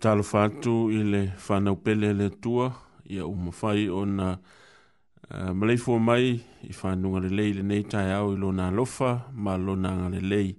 talo 0.00 0.22
fatu 0.22 0.88
i 0.92 1.02
le 1.12 1.22
whanau 1.48 1.76
pele 1.84 2.08
le 2.16 2.28
tua 2.42 2.70
i 3.14 3.18
a 3.20 3.26
umawhai 3.28 3.88
o 3.92 4.04
na 4.06 4.28
uh, 4.32 5.72
eh, 5.72 5.98
mai 6.00 6.40
i 6.64 6.72
whanunga 6.78 7.20
le 7.20 7.28
lei 7.28 7.52
le 7.56 7.62
nei 7.62 7.82
tai 7.84 8.12
au 8.12 8.32
i 8.32 8.36
lona 8.36 8.68
alofa 8.68 9.10
ma 9.34 9.52
lona 9.56 9.90
ngare 9.96 10.20
lei 10.30 10.56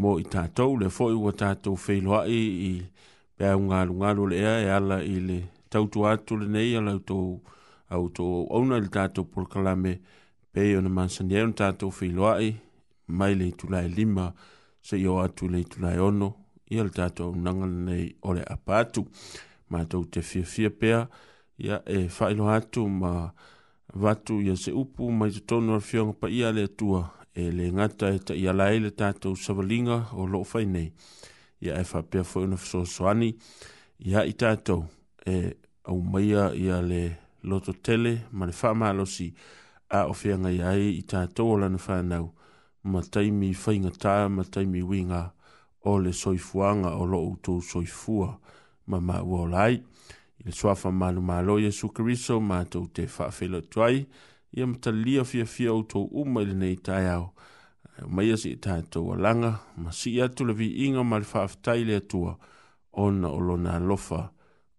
mo 0.00 0.18
i 0.20 0.24
tātou 0.34 0.76
le 0.80 0.88
fo 0.90 1.08
i 1.10 1.14
wa 1.14 1.32
tātou 1.32 1.74
whailoai 1.84 2.38
i 2.70 2.82
pēr 3.36 3.56
unga 3.56 3.80
alungaro 3.82 4.26
le 4.30 4.36
ea 4.44 4.56
e 4.60 4.68
ala 4.76 5.00
i 5.00 5.16
le 5.28 5.38
tautu 5.70 6.04
atu 6.06 6.36
le 6.36 6.46
nei 6.48 6.76
ala 6.76 6.92
utou 7.00 7.40
au 7.88 8.08
tō 8.16 8.24
auna 8.52 8.76
le 8.80 8.88
tātou 8.92 9.24
porkalame 9.24 9.96
pei 10.52 10.76
ona 10.76 10.88
mansani 10.88 11.34
e 11.40 11.48
un 11.48 11.56
tātou 11.56 11.88
whailoai 11.88 12.52
mai 13.16 13.32
le 13.34 13.50
tulai 13.56 13.88
lima 13.88 14.32
se 14.84 15.00
i 15.00 15.06
o 15.08 15.22
atu 15.24 15.48
le 15.48 15.64
tulai 15.64 15.96
ono 15.98 16.34
ia 16.72 16.82
le 16.84 16.90
tatou 16.98 17.28
aunaga 17.32 17.66
lenei 17.66 18.06
o 18.28 18.32
le 18.36 18.42
apa 18.54 18.72
atu 18.82 19.00
matou 19.72 20.02
te 20.12 20.20
fiafia 20.30 20.70
pea 20.80 21.00
ia 21.66 21.76
e 21.96 21.98
faailoa 22.16 22.54
atu 22.60 22.82
ma 23.02 23.10
vatu 24.02 24.34
ia 24.46 24.54
se 24.62 24.70
upu 24.82 25.04
mai 25.18 25.30
totonu 25.36 25.70
a 25.74 25.80
le 25.80 25.84
fioga 25.88 26.12
paia 26.20 26.46
a 26.48 26.56
le 26.58 26.66
tua. 26.78 27.02
e 27.34 27.44
le 27.56 27.64
ngata 27.76 28.06
e 28.12 28.18
taʻiala 28.28 28.64
ai 28.70 28.78
le 28.84 28.90
tatou 29.00 29.32
savaliga 29.44 29.96
o 30.20 30.26
loo 30.32 30.44
fai 30.50 30.66
nei 30.74 30.88
ia 31.64 31.72
e 31.80 31.84
faapea 31.90 32.22
foʻi 32.30 32.44
ona 32.46 32.56
fesoasoani 32.62 33.30
ia 34.10 34.20
i 34.32 34.34
tatou 34.42 34.80
e 35.32 35.36
aumaia 35.90 36.44
ia 36.64 36.76
le 36.90 37.02
loto 37.48 37.72
tele 37.84 38.12
ma 38.36 38.44
le 38.48 38.52
faamalosi 38.60 39.26
aofeagaia 39.98 40.64
ai 40.74 40.84
i 41.00 41.02
tatou 41.12 41.48
o 41.54 41.56
lana 41.62 41.80
fanau 41.86 42.26
ma 42.92 42.98
taimi 43.12 43.48
faigatā 43.62 44.12
ma 44.36 44.42
taimi 44.52 44.80
uiga 44.90 45.20
o 45.82 45.98
le 45.98 46.12
soifuanga 46.12 46.90
o 46.94 47.06
lo 47.06 47.22
utu 47.26 47.60
soifua 47.62 48.38
ma 48.86 49.00
ma 49.00 49.22
uolai. 49.22 49.74
I 50.40 50.44
le 50.44 50.52
soafa 50.52 50.90
malu 50.92 51.22
malo 51.22 51.58
Yesu 51.58 51.88
Kariso 51.92 52.40
ma 52.40 52.64
tau 52.64 52.86
te 52.86 53.02
whaafelo 53.06 53.60
tuai, 53.70 54.06
i 54.56 54.60
am 54.62 54.74
ta 54.80 54.90
lia 54.90 55.24
fia 55.24 55.44
fia 55.46 55.74
utu 55.74 56.04
uma 56.20 56.42
ili 56.42 56.54
nei 56.54 56.76
tai 56.76 57.06
au. 57.14 57.30
Mai 58.08 58.32
asi 58.32 58.50
i 58.56 58.56
tātou 58.56 59.12
alanga, 59.14 59.60
ma 59.76 59.90
si 59.92 60.16
atu 60.22 60.46
le 60.48 60.52
vi 60.56 60.68
inga 60.86 61.02
ma 61.04 61.18
le 61.20 61.26
whaafetai 61.32 61.84
le 61.86 61.96
atua, 62.00 62.36
ona 62.92 63.28
o 63.28 63.38
lo 63.40 63.56
na 63.56 63.78
lofa 63.78 64.32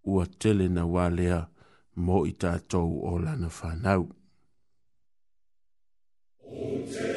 ua 0.03 0.25
tele 0.39 0.67
na 0.67 0.85
walea 0.85 1.47
mo 1.95 2.25
i 2.25 2.33
tātou 2.35 2.99
o 3.11 3.17
lana 3.19 3.47
whanau. 3.49 4.09
Oh, 6.45 7.12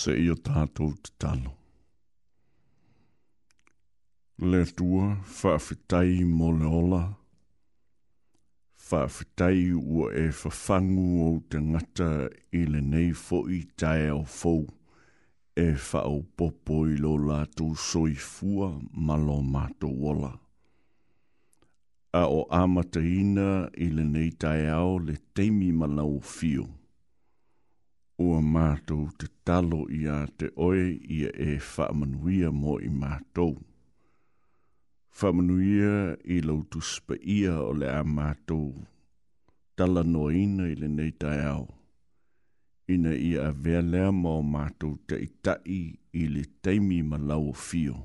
se 0.00 0.12
i 0.16 0.28
o 0.32 0.36
tātou 0.40 0.94
te 1.04 1.12
talo. 1.20 1.52
Le 4.40 4.62
tua 4.76 5.10
whaafitai 5.38 6.22
mo 6.24 6.48
le 6.56 6.70
ola, 6.80 7.00
whaafitai 8.88 9.66
ua 9.76 10.06
e 10.16 10.26
whafangu 10.40 11.06
o 11.26 11.30
te 11.52 11.60
ngata 11.66 12.08
i 12.60 12.64
le 12.72 12.80
nei 12.92 13.10
fo 13.24 13.42
i 13.58 13.60
tae 13.82 14.08
o 14.14 14.22
fou, 14.40 14.64
e 15.66 15.68
whao 15.90 16.22
popo 16.38 16.80
i 16.88 16.96
lo 17.04 17.18
lātou 17.28 17.76
soi 17.90 18.16
fua 18.32 18.70
malo 19.10 19.40
mato 19.56 19.90
wola. 20.04 20.32
A 22.16 22.24
o 22.26 22.42
amata 22.62 23.02
ina 23.04 23.50
i 23.76 23.90
le 23.92 24.08
nei 24.14 24.32
tae 24.40 24.64
ao 24.72 24.96
le 24.98 25.20
teimi 25.36 25.74
malau 25.76 26.16
fiu 26.34 26.70
ua 28.20 28.40
mātou 28.44 29.06
te 29.18 29.28
talo 29.48 29.86
i 29.98 30.02
a 30.12 30.18
te 30.38 30.50
oe 30.66 30.82
ia 31.18 31.30
e 31.44 31.54
whaamanuia 31.66 32.50
mō 32.52 32.74
i 32.84 32.90
mātou. 33.02 33.54
Whaamanuia 35.20 35.92
i 36.36 36.40
lautu 36.44 36.82
spa 36.84 37.16
ia 37.36 37.54
o 37.64 37.70
le 37.80 37.88
a 37.94 38.02
mātou. 38.16 38.66
Tala 39.78 40.04
noina 40.04 40.68
i 40.68 40.76
le 40.82 40.90
nei 40.98 41.12
tai 41.22 41.38
au. 41.48 41.64
Ina 42.94 43.14
ia 43.16 43.46
a 43.48 43.54
vea 43.64 43.80
lea 43.86 44.10
mō 44.20 44.36
mātou 44.56 44.98
te 45.08 45.20
itai 45.28 45.78
i 46.20 46.26
le 46.34 46.44
teimi 46.66 47.00
ma 47.08 47.20
lau 47.30 47.48
o 47.54 47.54
fio. 47.66 47.96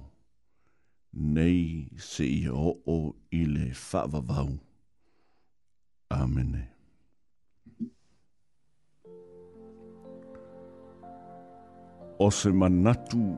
Nei 1.36 1.89
se 2.12 2.27
ia 2.31 2.55
o 2.55 2.77
o 2.95 3.00
i 3.36 3.43
le 3.51 3.74
whaavavau. 3.88 4.55
Amenei. 6.22 6.72
o 12.19 12.31
se 12.31 12.51
manatu 12.51 13.36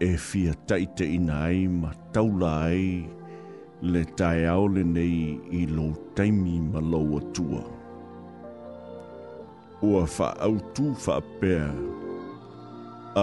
e 0.00 0.16
fia 0.16 0.54
taite 0.68 1.04
ina 1.16 1.34
ai 1.48 1.60
ma 1.80 1.90
taula 2.14 2.50
ai 2.68 2.86
le 3.90 4.02
tae 4.18 4.42
aole 4.54 4.82
nei 4.96 5.18
i 5.60 5.62
lo 5.76 5.86
taimi 6.16 6.54
ma 6.72 6.80
lau 6.90 7.08
atua. 7.20 7.62
Ua 9.88 10.02
wha 10.18 10.28
au 10.46 10.54
tū 10.74 10.86
wha 11.04 11.16
pēr, 11.40 11.68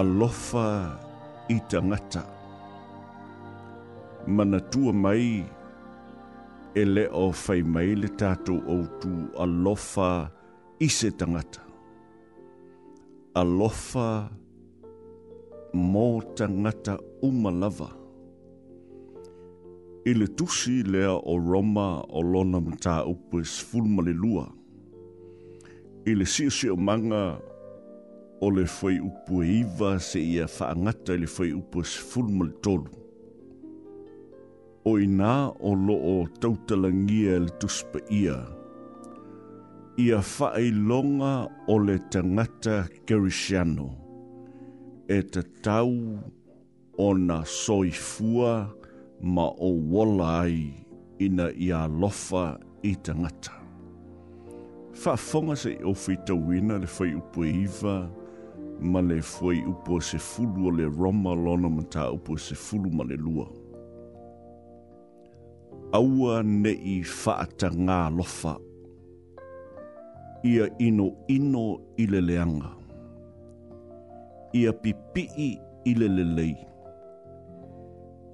lofa 0.20 0.68
i 1.54 1.58
tangata. 1.70 2.22
Mana 4.36 4.60
tua 4.72 4.92
mai, 5.04 5.28
e 6.80 6.84
le 6.94 7.04
o 7.22 7.26
whai 7.42 7.60
mai 7.74 7.90
le 8.02 8.08
tātou 8.20 8.58
au 8.72 8.80
tū 9.00 9.12
a 9.42 9.44
lofa 9.64 10.10
i 10.86 10.88
se 10.98 11.10
tangata. 11.20 11.62
A 13.40 13.42
lofa 13.44 14.08
i 14.40 14.45
mō 15.76 16.22
tangata 16.36 16.96
umalava. 17.22 17.88
I 20.06 20.12
le 20.14 20.26
tusi 20.38 20.82
lea 20.82 21.12
o 21.12 21.36
Roma 21.36 22.02
o 22.08 22.20
lona 22.22 22.60
mta 22.60 23.02
upu 23.06 23.40
e 23.40 23.44
sfulma 23.44 24.02
le 24.02 24.12
lua. 24.14 24.46
I 26.06 26.14
le 26.14 26.24
sio 26.26 26.50
sio 26.50 26.76
manga 26.76 27.38
o 28.40 28.50
le 28.50 28.64
fwei 28.66 29.00
upu 29.02 29.42
e 29.42 29.60
iwa 29.64 29.98
se 30.00 30.20
ia 30.22 30.46
whaangata 30.46 31.14
i 31.16 31.24
le 31.24 31.26
fwei 31.26 31.52
upu 31.52 31.80
e 31.82 31.84
sfulma 31.84 32.46
le 32.46 32.52
tolu. 32.62 32.90
O 34.86 34.98
ina 35.00 35.50
o 35.60 35.74
loo 35.74 36.26
tautalangia 36.40 37.38
le 37.40 37.50
tuspa 37.58 37.98
ia 38.10 38.36
ia 39.98 40.18
whaelonga 40.20 41.48
o 41.68 41.78
le 41.78 41.98
tangata 42.10 42.84
Gerishiano. 43.06 43.90
Gerishiano 43.90 44.05
e 45.08 45.20
te 45.22 45.42
tau 45.62 45.92
o 46.98 47.12
na 47.14 47.44
soifua 47.46 48.72
ma 49.22 49.44
o 49.62 49.68
wala 49.92 50.26
ai 50.42 50.64
ina 51.22 51.46
i 51.54 51.68
a 51.72 51.86
lofa 51.86 52.46
i 52.82 52.90
te 53.02 53.12
ngata. 53.14 53.52
Whafonga 55.00 55.54
se 55.56 55.70
i 55.76 55.78
e 55.78 55.84
ofi 55.90 56.16
tawina 56.26 56.74
le 56.82 56.88
whai 56.98 57.12
upo 57.20 57.44
e 57.46 57.52
iwa, 57.64 57.94
ma 58.80 59.00
le 59.04 59.18
whai 59.22 59.62
upo 59.68 60.00
se 60.00 60.18
fulu 60.18 60.66
o 60.68 60.72
le 60.74 60.86
roma 60.88 61.34
lona 61.44 61.68
ma 61.70 61.82
ta 61.92 62.08
upo 62.16 62.36
se 62.46 62.54
fulu 62.58 62.90
ma 62.96 63.04
le 63.06 63.16
lua. 63.20 63.46
Aua 65.96 66.40
ne 66.42 66.72
i 66.74 66.96
whaata 67.06 67.70
ngā 67.76 68.00
lofa, 68.16 68.56
ia 70.44 70.66
ino 70.86 71.12
ino 71.36 71.66
i 72.02 72.08
le 72.10 72.20
leanga 72.24 72.75
ia 74.56 74.70
pipi 74.82 75.22
i 75.84 75.90
lelelei. 76.00 76.56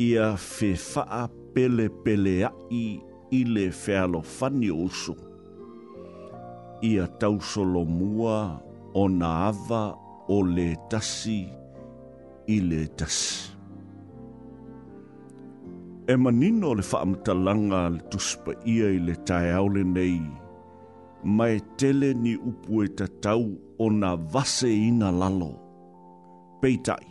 Ia 0.08 0.26
fe 0.52 0.70
faa 0.92 1.24
pele 1.54 1.86
pele 2.04 2.34
ai 2.46 2.86
i 3.38 3.40
le 3.54 3.64
fealo 3.82 4.20
fani 4.36 4.68
oso. 4.84 5.14
Ia 6.90 7.04
tau 7.20 7.36
solo 7.52 7.80
mua 7.98 8.38
o 8.94 9.02
na 9.18 9.28
ava 9.50 9.82
o 10.28 10.38
le 10.54 10.68
tasi 10.90 11.38
i 12.54 12.58
le 12.68 12.80
tasi. 12.98 13.34
E 16.12 16.14
manino 16.22 16.68
le 16.78 16.82
faa 16.90 17.34
langa 17.46 17.80
le 17.94 18.00
tuspa 18.10 18.50
ia 18.74 18.86
i 18.98 19.00
le 19.06 19.14
tae 19.28 19.50
aule 19.60 19.82
nei 19.96 20.20
mai 21.36 21.56
tele 21.78 22.08
ni 22.24 22.32
upu 22.50 22.72
tau 22.76 22.84
e 22.84 22.88
tatau 22.98 23.44
o 23.84 23.86
na 24.00 24.10
vase 24.32 24.70
ina 24.88 25.08
lalo 25.20 25.52
peitai. 26.62 27.02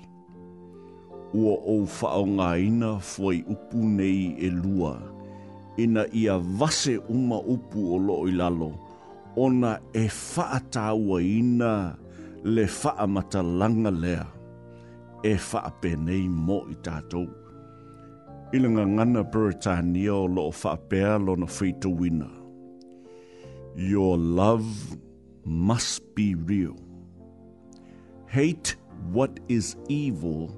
Ua 1.36 1.56
o 1.74 1.76
whaonga 1.84 2.50
ina 2.58 2.92
fwai 3.12 3.38
upu 3.54 3.78
nei 3.98 4.22
e 4.48 4.50
lua, 4.64 4.94
ina 5.84 6.04
ia 6.22 6.36
vase 6.60 6.96
uma 7.16 7.40
upu 7.54 7.80
o 7.96 7.98
loo 8.08 8.24
i 8.28 8.32
lalo, 8.40 8.72
ona 9.46 9.72
e 9.94 10.06
whaatawa 10.32 11.18
ina 11.40 11.74
le 12.54 12.66
whaamata 12.80 13.42
langa 13.60 13.92
lea, 14.04 14.26
e 15.24 15.34
whaape 15.48 15.92
nei 16.08 16.26
mo 16.46 16.58
i 16.72 16.76
tātou. 16.86 17.28
nga 18.74 18.84
ngana 18.94 19.22
Britannia 19.34 20.14
o 20.24 20.28
loo 20.36 20.52
whaapea 20.60 21.12
lona 21.26 21.46
whaita 21.56 21.90
wina. 22.00 22.30
Your 23.92 24.18
love 24.40 24.70
must 25.46 26.02
be 26.16 26.28
real. 26.50 26.76
Hate 28.36 28.76
what 29.10 29.40
is 29.50 29.76
evil, 29.90 30.54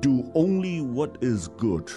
do 0.00 0.30
only 0.34 0.80
what 0.80 1.18
is 1.20 1.48
good. 1.48 1.90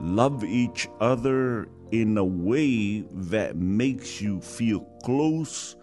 Love 0.00 0.44
each 0.44 0.88
other 1.00 1.66
in 1.90 2.16
a 2.18 2.24
way 2.24 3.00
that 3.12 3.56
makes 3.56 4.20
you 4.20 4.40
feel 4.40 4.80
close 5.04 5.76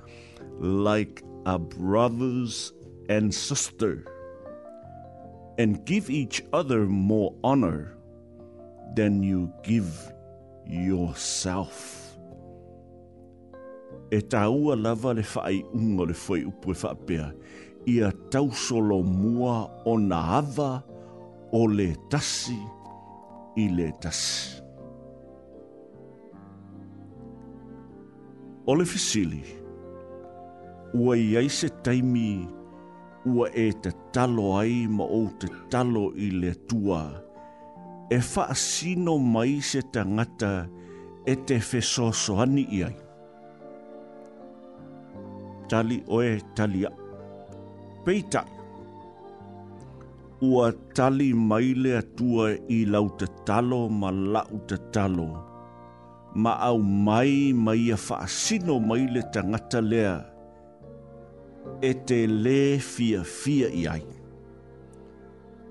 like 0.60 1.24
a 1.46 1.58
brothers 1.60 2.74
and 3.08 3.34
sister 3.34 4.06
and 5.58 5.86
give 5.86 6.10
each 6.10 6.42
other 6.54 6.86
more 6.86 7.34
honor 7.44 7.96
than 8.96 9.22
you 9.24 9.52
give 9.64 9.88
yourself. 10.66 12.18
E 14.12 14.22
tāua 14.22 14.74
lava 14.82 15.14
le 15.14 15.22
whaai 15.22 15.62
unga 15.76 16.04
le 16.10 16.14
whai 16.14 16.42
upue 16.42 16.74
whapea. 16.74 17.34
ia 17.90 18.12
tausolo 18.30 19.02
mua 19.02 19.66
o 19.90 19.98
na 19.98 20.22
hava 20.38 20.84
o 21.52 21.66
le 21.76 21.90
tasi 22.14 22.58
i 23.58 23.66
le 23.76 23.90
tasi. 24.02 24.62
O 28.70 28.76
le 28.78 28.86
fisili, 28.86 29.42
ua 31.02 31.16
iai 31.18 31.50
se 31.58 31.68
taimi 31.86 32.30
ua 33.34 33.48
e 33.64 33.72
te 33.82 33.92
talo 34.14 34.46
ai 34.62 34.76
ma 34.96 35.06
o 35.10 35.22
te 35.42 35.48
talo 35.74 36.04
i 36.14 36.28
le 36.42 36.52
tua, 36.70 37.02
e 38.16 38.20
wha 38.30 38.46
sino 38.70 39.14
mai 39.34 39.54
se 39.70 39.80
tangata 39.94 40.54
e 41.26 41.34
te 41.46 41.58
fesosoani 41.70 42.64
iai. 42.80 42.96
Tali 45.70 45.98
oe 46.18 46.32
tali 46.58 46.82
peita. 48.06 48.42
Ua 50.42 50.72
tali 50.96 51.34
maile 51.34 51.92
atua 52.02 52.46
i 52.68 52.86
lauta 52.94 53.28
talo 53.48 53.82
ma 54.00 54.10
lauta 54.34 54.78
talo. 54.96 55.28
Ma 56.42 56.52
au 56.70 56.78
mai 57.08 57.32
mai 57.66 57.84
a 57.92 57.98
faa 58.08 58.26
sino 58.42 58.74
maile 58.90 59.22
tangata 59.34 59.80
lea. 59.92 60.14
E 61.88 61.92
te 62.08 62.20
le 62.44 62.60
fia 62.94 63.22
fia 63.40 63.68
i 63.68 63.84
ai. 63.96 64.06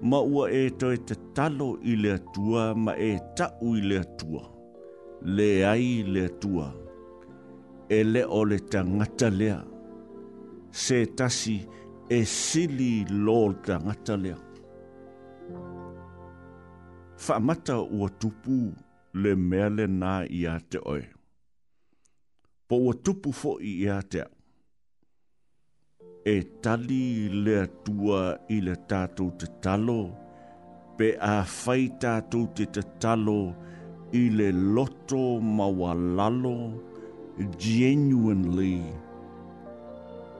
Ma 0.08 0.18
ua 0.32 0.44
e 0.60 0.64
toi 0.80 0.96
te 1.06 1.14
talo 1.36 1.68
i 1.82 1.92
le 2.02 2.14
tua 2.34 2.62
ma 2.84 2.92
e 2.92 3.12
tau 3.36 3.66
i 3.74 3.80
le 3.90 4.00
tua. 4.18 4.42
Le 5.34 5.50
ai 5.72 5.90
le 6.12 6.24
tua. 6.40 6.66
E 7.88 7.98
le 8.12 8.22
o 8.38 8.44
le 8.50 8.58
tangata 8.72 9.28
lea. 9.38 9.58
Se 10.82 10.98
tasi 11.18 11.56
e 12.16 12.20
sili 12.24 12.92
lo 13.24 13.38
tangata 13.64 14.16
lea. 14.24 14.36
Whamata 17.26 17.76
ua 17.80 18.08
tupu 18.20 18.56
le 19.22 19.32
meale 19.48 19.86
nā 20.00 20.12
i 20.38 20.40
a 20.52 20.56
te 20.70 20.78
oe. 20.92 21.02
Po 22.68 22.76
ua 22.86 22.92
tupu 23.04 23.32
fo 23.40 23.52
i 23.72 23.72
a 23.96 24.00
te 24.12 24.20
au. 24.26 24.32
E 26.34 26.36
tali 26.62 27.04
le 27.44 27.58
tua 27.84 28.20
i 28.56 28.58
le 28.66 28.74
tātou 28.90 29.28
te 29.40 29.46
talo, 29.64 30.00
pe 30.98 31.12
a 31.34 31.38
whai 31.52 31.86
tātou 32.02 32.46
te 32.56 32.64
te 32.74 32.82
talo 33.02 33.38
i 34.22 34.26
le 34.36 34.50
loto 34.52 35.20
mawalalo, 35.56 36.56
genuinely 37.38 37.60
genuinely 37.64 38.74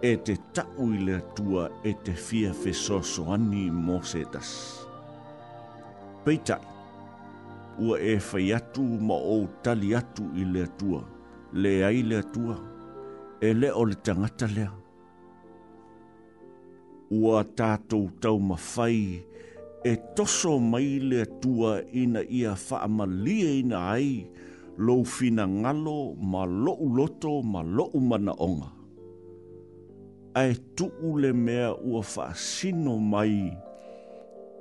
e 0.02 0.17
te 0.25 0.35
tau 0.55 0.67
i 0.95 0.99
le 1.07 1.14
atua 1.14 1.71
e 1.83 1.93
te 2.05 2.12
fia 2.12 2.52
fesoso 2.52 3.25
ani 3.35 3.71
mo 3.71 4.00
se 4.02 4.23
Peitai, 6.25 6.61
ua 7.78 7.97
e 7.99 8.19
fai 8.21 8.52
atu 8.52 8.83
ma 8.83 9.14
o 9.14 9.47
tali 9.62 9.95
atu 9.95 10.23
i 10.35 10.45
le 10.45 10.62
atua, 10.62 11.02
le 11.52 11.85
ai 11.85 12.02
le 12.02 12.17
atua, 12.17 12.57
e 13.40 13.52
le 13.55 13.71
o 13.73 13.85
le 13.85 13.95
tangata 13.95 14.47
lea. 14.47 14.71
Ua 17.11 17.45
tātou 17.57 18.11
tau 18.21 18.38
ma 18.38 18.57
fai, 18.57 19.25
e 19.85 19.97
toso 20.17 20.59
mai 20.59 20.99
le 21.00 21.25
tua 21.40 21.81
ina 21.93 22.21
ia 22.23 22.55
faama 22.55 23.07
lia 23.07 23.50
ina 23.61 23.78
ai, 23.93 24.28
lou 24.76 25.05
fina 25.05 25.47
ngalo 25.49 26.14
ma 26.21 26.45
lo'u 26.45 26.87
loto 26.97 27.43
ma 27.43 27.62
lo'u 27.62 27.99
mana 28.00 28.33
onga 28.38 28.77
ae 30.38 30.52
tuu 30.76 31.16
le 31.18 31.33
mea 31.33 31.68
ua 31.90 32.02
faasino 32.09 32.92
mai 33.12 33.38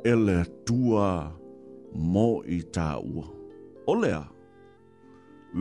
e 0.03 0.13
le 0.25 0.37
tua 0.67 1.09
mo 2.13 2.29
i 2.49 2.59
tā 2.77 2.87
ua. 3.15 3.25
O 3.85 3.93
lea, 4.01 4.21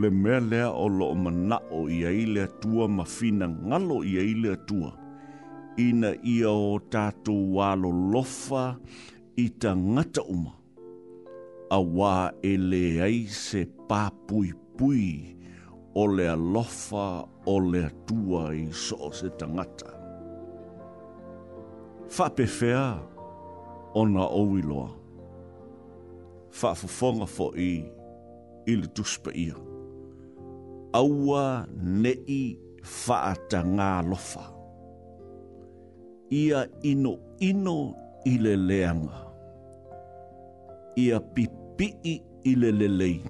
le 0.01 0.09
mea 0.09 0.39
lea 0.51 0.69
o 0.83 0.87
loo 0.89 1.13
manao 1.15 1.83
i 1.93 1.99
ai 2.09 2.23
le 2.35 2.45
tua 2.63 2.87
ma 2.97 3.05
fina 3.15 3.47
ngalo 3.49 3.97
i 4.11 4.15
ai 4.23 4.31
le 4.43 4.55
tua. 4.69 4.91
Ina 5.85 6.13
ia 6.35 6.49
o 6.49 6.79
tātou 6.95 7.43
walo 7.57 7.91
lofa 8.13 8.63
i 9.43 9.47
ta 9.61 9.75
ngata 9.75 10.23
uma. 10.33 10.53
A 11.69 11.77
wā 11.97 12.13
e 12.51 12.55
le 12.69 12.85
ai 13.07 13.19
se 13.43 13.67
pāpui 13.89 14.49
pui 14.77 15.11
o 15.99 16.07
le 16.17 16.25
lofa 16.53 17.09
o 17.53 17.59
le 17.71 17.85
tua 18.09 18.47
i 18.57 18.65
so 18.87 19.11
se 19.19 19.29
tangata 19.39 19.96
whapewhea 22.11 22.99
o 23.93 24.07
nga 24.07 24.25
owiloa. 24.39 24.89
Whafufonga 26.61 27.25
fo 27.25 27.53
i 27.55 27.85
ili 28.65 28.87
tuspa 28.87 29.31
ia. 29.33 29.55
Aua 30.93 31.67
nei 31.83 32.59
whaata 32.83 33.59
ngā 33.63 33.91
lofa. 34.09 34.43
Ia 36.31 36.65
ino 36.83 37.15
ino 37.49 37.77
ile 38.25 38.55
leanga. 38.57 39.21
Ia 40.97 41.19
pipi 41.19 41.91
ile 42.43 42.71
lelei. 42.71 43.21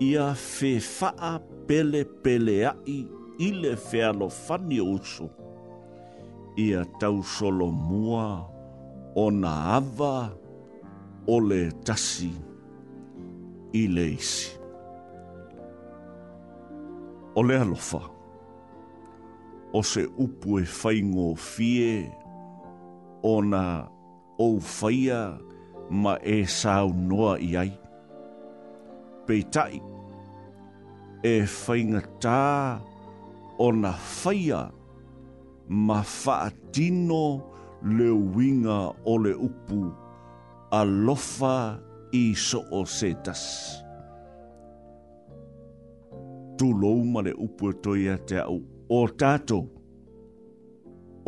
Ia 0.00 0.32
whewhaa 0.34 1.38
pele 1.66 2.04
pele 2.22 2.56
ai 2.66 3.04
ile 3.38 3.74
whealo 3.76 4.28
fani 4.30 4.80
o 4.80 4.92
usu. 4.94 5.24
Ia 5.28 5.41
ia 6.58 6.84
tau 7.00 7.24
solo 7.24 7.72
mua 7.72 8.44
o 9.16 9.28
na 9.32 9.80
ava 9.80 10.36
o 11.26 11.36
le 11.40 11.72
tasi 11.86 12.30
i 13.72 13.82
le 13.94 14.06
isi. 14.16 14.52
O 17.34 17.40
le 17.42 17.56
alofa, 17.58 18.00
o 19.72 19.80
se 19.90 20.02
upu 20.24 20.50
e 20.62 20.66
whaingo 20.78 21.28
fie 21.50 21.92
o 23.24 23.34
na 23.50 23.64
ou 24.38 24.60
whaia 24.76 25.22
ma 26.02 26.14
e 26.20 26.36
sao 26.46 26.88
noa 27.08 27.34
i 27.40 27.50
ai. 27.62 27.72
Peitai, 29.26 29.74
e 31.24 31.34
whainga 31.50 32.00
tā 32.22 32.42
o 33.56 33.66
na 33.72 33.92
whaia 33.96 34.68
ma 34.72 34.81
ma 35.72 36.02
whaatino 36.24 37.24
le 37.96 38.08
winga 38.34 38.78
o 39.12 39.14
le 39.24 39.32
upu 39.48 39.80
a 40.70 40.80
lofa 41.04 41.56
i 42.20 42.24
so 42.46 42.58
o 42.72 42.80
setas. 42.96 43.42
Tu 46.56 46.66
lou 46.80 46.96
ma 47.12 47.20
le 47.26 47.32
upu 47.44 47.64
e 47.72 47.72
toi 47.84 48.02
a 48.14 48.16
te 48.28 48.38
au 48.52 48.58
o 48.98 49.00
tato, 49.20 49.58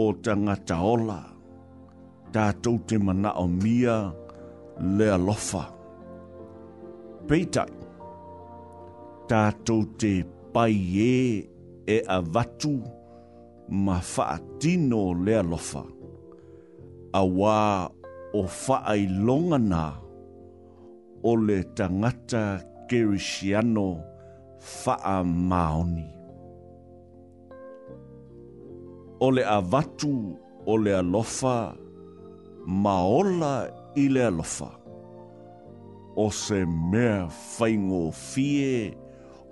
o 0.05 0.07
tangata 0.25 0.75
ola, 0.93 1.21
tatou 2.35 2.77
te 2.89 2.95
mana 3.07 3.31
o 3.45 3.47
mia 3.63 3.97
le 4.97 5.07
alofa. 5.17 5.65
Peitai, 7.29 7.73
tatou 9.31 9.81
te 10.01 10.13
pai 10.55 10.77
e 11.17 11.17
e 11.97 11.97
a 12.17 12.19
vatu, 12.35 12.75
ma 13.68 14.00
whaatino 14.00 15.14
lea 15.25 15.42
lofa. 15.42 15.83
A 17.14 17.21
wā 17.26 17.88
o 18.35 18.42
whaai 18.44 19.06
longana 19.25 19.97
o 21.23 21.33
le 21.37 21.62
tangata 21.76 22.62
kerisiano 22.88 24.02
whaa 24.83 25.23
maoni. 25.25 26.04
O 29.21 29.28
le 29.30 29.44
avatu 29.44 30.37
o 30.66 30.75
le 30.76 30.92
alofa 30.94 31.76
maola 32.66 33.71
i 33.97 34.09
le 34.09 34.25
alofa. 34.28 34.68
O 36.16 36.30
se 36.30 36.64
mea 36.64 37.28
whaingo 37.59 38.11
fie 38.12 38.92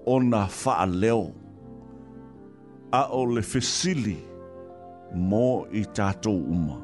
o 0.07 0.19
na 0.21 0.47
whaa 0.47 0.85
leo. 0.87 1.01
leo 1.01 1.42
a 3.01 3.03
o 3.19 3.21
le 3.35 3.41
fesili 3.53 4.17
mō 5.31 5.47
i 5.81 5.83
tātou 5.97 6.37
uma. 6.55 6.77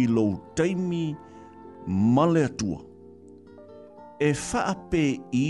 I 0.00 0.04
lou 0.08 0.36
teimi 0.56 1.04
male 1.88 2.42
atua. 2.48 2.82
E 4.20 4.32
whaape 4.42 5.02
i 5.38 5.48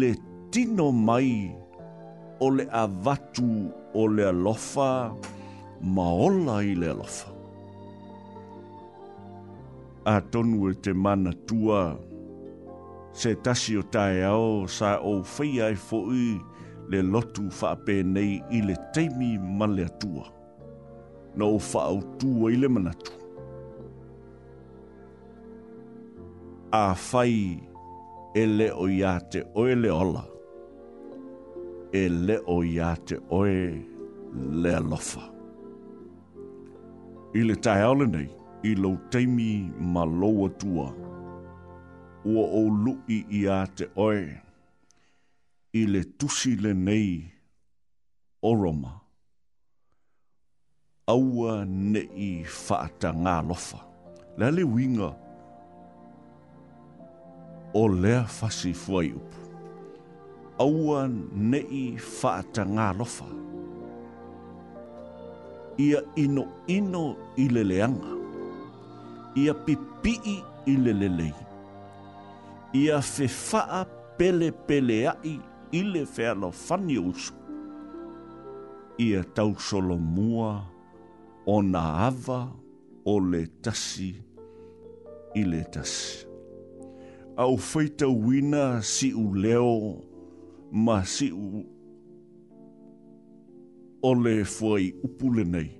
le 0.00 0.10
tino 0.52 0.88
mai 0.92 1.34
o 2.40 2.48
le 2.56 2.66
avatu 2.82 3.50
o 3.94 4.06
le 4.08 4.28
alofa 4.30 4.90
maola 5.96 6.56
i 6.64 6.72
le 6.80 6.88
alofa. 6.94 7.28
A 10.14 10.16
tonu 10.32 10.70
e 10.70 10.74
te 10.86 10.92
mana 11.04 11.32
tua 11.48 11.82
se 13.12 13.34
tasi 13.44 13.76
o 13.80 13.82
tae 13.94 14.24
ao 14.28 14.64
sa 14.78 14.96
o 15.12 15.18
feia 15.36 15.70
e 15.76 15.76
fo'i 15.88 16.28
i 16.32 16.42
le 16.88 16.98
lotu 17.02 17.42
whaapenei 17.60 18.32
i 18.50 18.58
le 18.62 18.74
teimi 18.94 19.38
male 19.38 19.84
atua. 19.84 20.24
Na 21.36 21.44
o 21.44 21.58
whaautua 21.72 22.52
i 22.52 22.56
le 22.56 22.68
manatu. 22.68 23.12
A 26.72 26.94
whai 26.94 27.58
e 28.34 28.44
le 28.58 28.68
o 28.72 28.88
ia 28.88 29.18
te 29.30 29.42
oe 29.54 29.74
le 29.74 29.90
ola. 29.90 30.24
E 31.92 32.08
le 32.08 32.36
o 32.54 32.56
ia 32.64 32.96
te 33.06 33.16
oe 33.30 33.58
le 34.62 34.70
alofa. 34.76 35.22
I 37.34 37.40
le 37.42 37.54
tae 37.56 37.82
ole 37.90 38.06
nei, 38.06 38.28
i 38.68 38.74
lau 38.78 38.96
teimi 39.10 39.50
ma 39.92 40.02
lau 40.20 40.46
atua. 40.46 40.88
Ua 42.24 42.44
o 42.58 42.62
lu'i 42.84 43.20
i 43.40 43.46
a 43.50 43.62
te 43.76 43.84
o 43.94 44.08
lu'i 44.10 44.24
i 44.24 44.26
oe 44.32 44.43
i 45.74 45.82
le 45.90 46.02
tusi 46.18 46.54
le 46.62 46.72
nei 46.72 47.16
o 48.42 48.50
Roma. 48.54 48.92
Aua 51.12 51.56
ne 51.68 52.02
i 52.16 52.30
whaata 52.64 53.10
ngā 53.24 53.32
lofa. 53.48 53.80
Lea 54.38 54.52
le 54.54 54.64
winga 54.74 55.08
o 57.74 57.82
lea 58.04 58.20
fasi 58.38 58.70
fuai 58.82 59.10
upu. 59.18 59.42
Aua 60.64 61.00
ne 61.50 61.60
i 61.66 61.84
whaata 61.98 62.64
ngā 62.76 62.88
lofa. 62.98 63.26
Ia 65.88 66.04
ino 66.24 66.46
ino 66.78 67.04
i 67.44 67.48
le 67.56 67.64
leanga. 67.72 68.12
Ia 69.42 69.56
pipii 69.66 70.36
i 70.70 70.76
le 70.86 70.94
lelei. 71.02 71.34
Ia 72.84 73.00
fefaa 73.10 73.82
pele 74.18 74.52
pele 74.68 75.00
ai 75.10 75.34
i 75.34 75.34
ile 75.74 76.06
fea 76.06 76.34
lo 76.34 76.50
fani 76.50 76.98
usu. 76.98 77.34
Ia 78.98 79.22
tau 79.24 79.54
solo 79.58 79.98
mua 79.98 80.66
o 81.46 81.62
na 81.62 81.80
ava 82.06 82.52
o 83.04 83.14
le 83.20 83.46
tasi 83.62 84.14
i 85.34 85.42
le 85.44 85.64
tasi. 85.74 86.26
Au 87.36 87.56
feita 87.58 88.06
wina 88.06 88.82
si 88.82 89.08
u 89.24 89.34
leo 89.34 90.00
ma 90.70 91.02
si 91.04 91.26
u 91.32 91.48
o 94.02 94.14
le 94.24 94.44
fuai 94.44 94.92
upule 95.02 95.44
nei. 95.44 95.70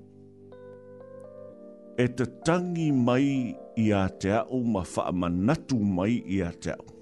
E 1.96 2.04
te 2.16 2.24
tangi 2.46 2.90
mai 3.07 3.54
i 3.78 3.87
a 3.92 4.09
te 4.20 4.33
au 4.54 4.61
ma 4.72 4.83
wha 4.92 5.04
manatu 5.20 5.76
mai 5.96 6.14
i 6.26 6.37
a 6.42 6.50
te 6.62 6.70
au 6.78 6.93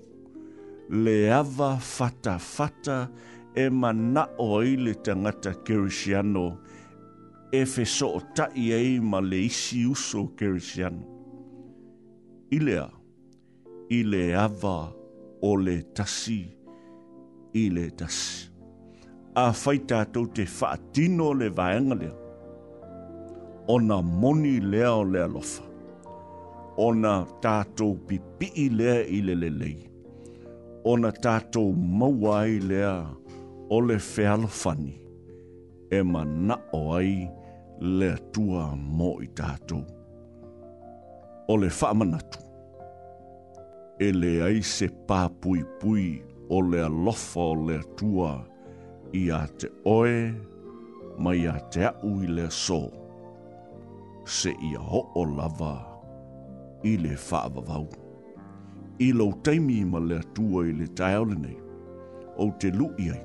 le 0.93 1.33
ava 1.33 1.79
fata 1.81 2.39
fata 2.39 3.09
e 3.55 3.69
mana 3.71 4.23
o 4.39 4.61
le 4.61 4.93
tangata 5.05 5.53
kerisiano 5.65 6.47
e 7.51 7.65
fe 7.65 7.85
so 7.87 8.09
o 8.19 8.21
tai 8.37 8.73
ei 8.79 9.01
ma 9.01 9.19
le 9.21 9.39
isi 9.49 9.85
uso 9.87 10.21
kerisiano. 10.37 11.03
Ilea, 12.51 12.89
i 13.89 14.03
le 14.03 14.35
ava 14.37 14.93
o 15.41 15.53
le 15.57 15.77
tasi, 15.97 16.41
i 17.55 17.71
le 17.75 17.87
tasi. 17.97 18.51
A 19.35 19.51
faita 19.53 20.05
tau 20.13 20.27
te 20.29 20.45
whaatino 20.59 21.33
le 21.39 21.49
vaenga 21.49 21.97
lea. 22.03 22.17
Ona 23.73 24.03
moni 24.03 24.61
lea 24.61 24.93
o 24.93 25.05
le 25.05 25.25
alofa. 25.25 25.65
Ona 26.77 27.15
tātou 27.43 27.97
pipi 28.09 28.69
lea 28.77 29.01
i 29.09 29.23
le 29.25 29.35
lelei. 29.37 29.79
Le 29.85 29.92
ona 30.85 31.11
tātou 31.15 31.73
mauai 31.79 32.59
lea 32.67 32.95
o 33.71 33.77
le 33.81 33.97
whealofani 34.03 34.97
e 35.95 36.01
mana 36.03 36.57
o 36.75 36.81
ai 36.97 37.13
le 38.01 38.09
tua 38.35 38.65
mō 38.79 39.11
i 39.23 39.29
tātou. 39.39 39.85
O 41.51 41.55
le 41.63 41.71
whaamanatu, 41.71 42.43
e 44.03 44.09
le 44.15 44.33
ai 44.49 44.59
se 44.67 44.89
pāpui 45.07 45.63
pui 45.79 46.09
o 46.51 46.59
le 46.67 46.81
alofa 46.89 47.45
o 47.55 47.55
le 47.71 47.79
tua 48.01 48.33
i 49.15 49.29
a 49.37 49.45
te 49.61 49.71
oe 49.87 50.33
mai 51.23 51.45
a 51.47 51.59
te 51.71 51.87
au 51.93 52.17
i 52.27 52.31
le 52.41 52.49
sō. 52.63 52.81
Se 54.27 54.51
ia 54.73 54.83
ho 54.83 55.05
o 55.23 55.29
lava 55.37 55.77
i 56.87 56.97
le 56.99 57.15
whaavavau 57.15 57.89
i 58.99 59.13
lau 59.13 59.33
taimi 59.43 59.85
ma 59.85 59.99
le 59.99 60.19
atua 60.21 60.67
i 60.69 60.73
le 60.73 60.87
taeole 60.97 61.35
nei, 61.35 61.57
o 62.37 62.49
te 62.61 62.71
lu'i 62.73 63.09
ai, 63.15 63.23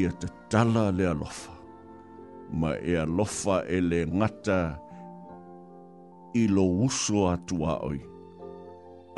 ia 0.00 0.10
te 0.20 0.28
tala 0.52 0.90
le 0.92 1.06
alofa, 1.08 1.52
ma 2.52 2.74
e 2.76 2.96
alofa 3.00 3.62
e 3.68 3.80
le 3.80 4.04
ngata 4.06 4.58
i 6.34 6.46
lo 6.48 6.64
uso 6.86 7.28
atua 7.30 7.78
oi, 7.86 8.00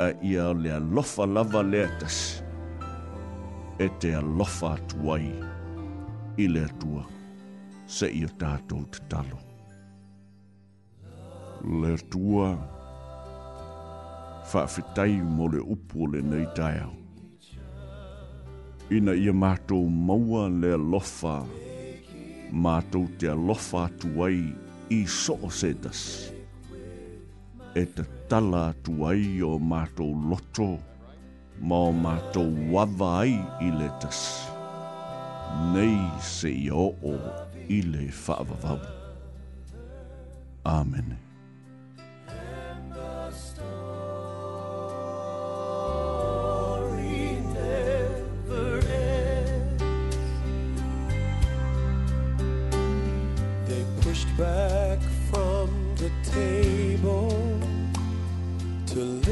a 0.05 0.11
ia 0.21 0.51
le 0.53 0.71
alofa 0.77 1.25
lava 1.25 1.61
le 1.63 1.83
atas, 1.85 2.43
e 3.79 3.87
te 3.99 4.13
alofa 4.15 4.75
atuai 4.77 5.27
i 6.43 6.47
le 6.53 6.63
atua, 6.69 7.03
sa 7.87 8.07
ia 8.07 8.27
tātou 8.41 8.85
te 8.93 9.03
talo. 9.09 9.43
Le 11.67 11.95
atua, 11.97 12.51
atua, 12.53 12.76
whaafetai 14.53 15.21
mo 15.35 15.47
le 15.51 15.59
upo 15.59 16.07
le 16.11 16.21
nei 16.21 16.45
taiao. 16.55 16.93
Ina 18.89 19.13
ia 19.19 19.33
mātou 19.33 19.89
maua 19.89 20.45
le 20.61 20.75
lofa, 20.91 21.35
mātou 22.65 23.03
te 23.19 23.33
lofa 23.47 23.87
tuai 23.99 24.37
i 24.95 25.01
soo 25.07 25.49
sedas. 25.51 26.03
E 27.75 27.83
te 27.95 28.05
tala 28.31 28.69
tuai 28.87 29.41
o 29.43 29.57
mātou 29.59 30.15
loto, 30.31 30.69
ma 31.59 31.81
o 31.89 31.91
mātou 32.05 32.53
wava 32.71 33.11
ai 33.27 33.35
i 33.67 33.71
le 33.75 33.91
tas. 34.01 34.23
Nei 35.75 35.99
se 36.23 36.47
i 36.55 36.69
o 36.71 36.89
o 37.11 37.15
i 37.67 37.81
le 37.91 38.07
whaavavau. 38.23 38.81
Amen. 40.67 40.67
Amen. 40.79 41.17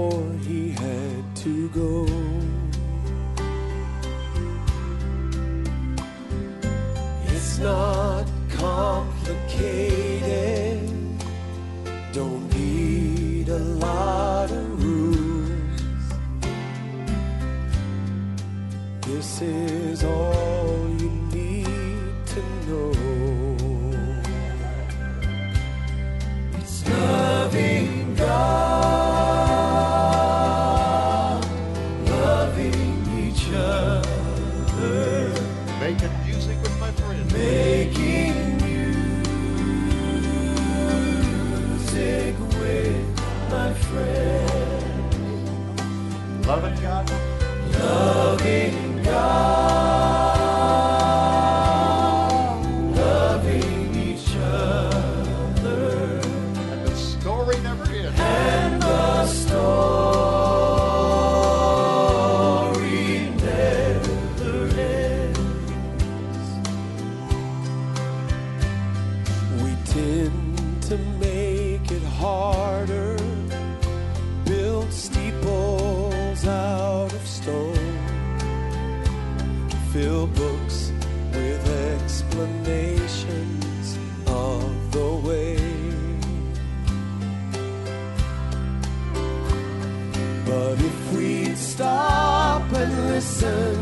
listen. 93.25 93.74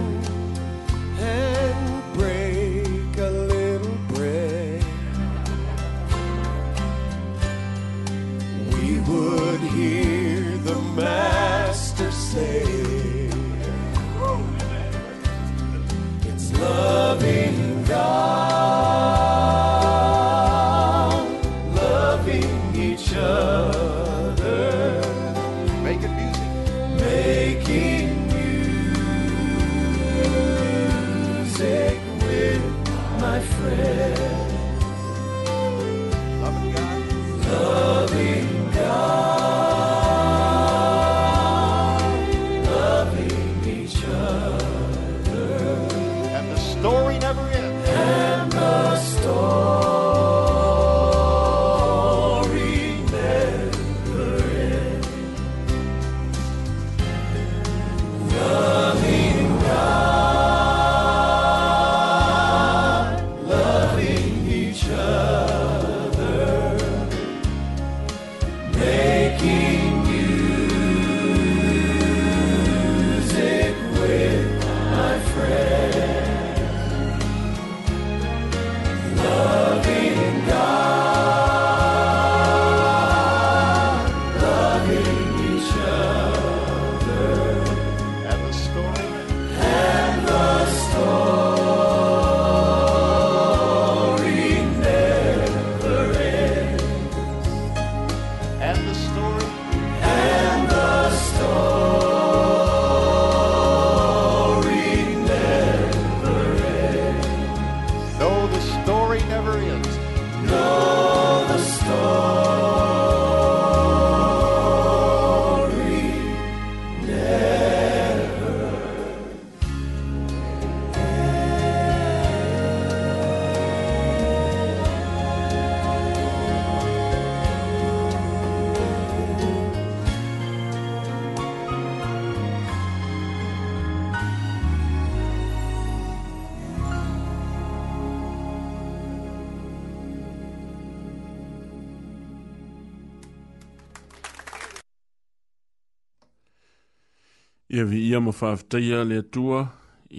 Ia 147.73 147.85
vi 147.89 147.97
ia 148.09 148.19
ma 148.21 148.31
whaaftaia 148.41 148.99
le 149.03 149.15
atua 149.19 149.59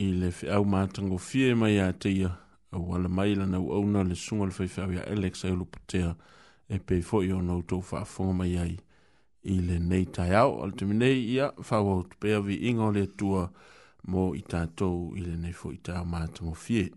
i 0.02 0.06
le 0.18 0.30
au 0.50 0.64
mātango 0.66 1.20
fie 1.22 1.52
mai 1.54 1.76
a 1.78 1.84
te 1.92 2.10
ia 2.10 2.30
au 2.74 2.96
ala 2.96 3.06
mai 3.08 3.34
lana 3.38 3.60
au 3.62 3.68
auna 3.76 4.02
le 4.08 4.14
sunga 4.18 4.48
le 4.50 4.54
whaiwhau 4.58 4.92
ia 4.94 5.04
Alex 5.12 5.44
a 5.46 5.52
ulupu 5.54 5.78
tea 5.90 6.08
e 6.68 6.78
pei 6.86 7.02
fo 7.06 7.20
i 7.22 7.30
ona 7.36 7.54
utou 7.60 7.84
whaafonga 7.92 8.34
mai 8.40 8.56
ai 8.64 8.74
i 9.54 9.60
le 9.68 9.78
nei 9.86 10.08
tai 10.16 10.34
au 10.42 10.58
al 10.66 10.74
te 10.74 10.84
minei 10.90 11.22
ia 11.34 11.52
whau 11.70 11.92
au 11.94 12.02
te 12.20 12.34
vi 12.46 12.56
inga 12.70 12.88
o 12.88 12.90
le 12.96 13.06
atua 13.06 13.44
mo 14.10 14.24
i 14.34 14.42
tātou 14.50 15.14
i 15.14 15.22
le 15.22 15.36
nei 15.46 15.54
fo 15.60 15.70
i 15.72 15.78
tā 15.86 16.02
mātango 16.14 16.58
fie. 16.66 16.90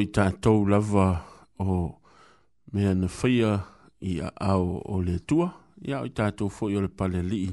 i 0.00 0.06
tātou 0.14 0.66
lava 0.68 1.08
o 1.62 1.78
mea 2.72 2.94
na 2.94 3.08
whaia 3.10 3.52
i 4.06 4.18
a 4.22 4.30
ao 4.52 4.80
o 4.86 5.00
le 5.02 5.18
tua. 5.18 5.48
Ia 5.86 6.00
o 6.04 6.08
i 6.08 6.12
tātou 6.14 6.50
fwoi 6.52 6.76
o 6.78 6.82
le 6.84 6.90
pale 6.90 7.22
lii 7.22 7.50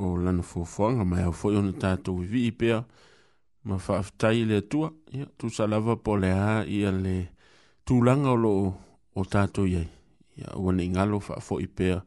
o 0.00 0.14
lana 0.16 0.44
fwofuanga. 0.46 1.04
Mai 1.04 1.26
au 1.28 1.34
fwoi 1.36 1.58
o 1.60 1.64
na 1.66 1.74
tātou 1.76 2.22
i 2.24 2.28
vii 2.30 2.52
pia 2.62 2.80
ma 3.68 3.76
whaafitai 3.78 4.46
le 4.48 4.62
tua. 4.64 4.90
Ia 5.12 5.28
tu 5.38 5.50
sa 5.52 5.68
lava 5.68 5.98
po 6.00 6.16
le 6.16 6.30
a 6.32 6.62
i 6.64 6.82
a 6.88 6.92
le 6.94 7.16
tūlanga 7.88 8.32
o 8.34 8.38
lo 8.40 8.54
o 9.20 9.26
tātou 9.28 9.68
iei. 9.68 9.86
Ia 10.40 10.54
wane 10.56 10.86
ingalo 10.88 11.20
whaafoi 11.20 11.68
pia 11.68 12.00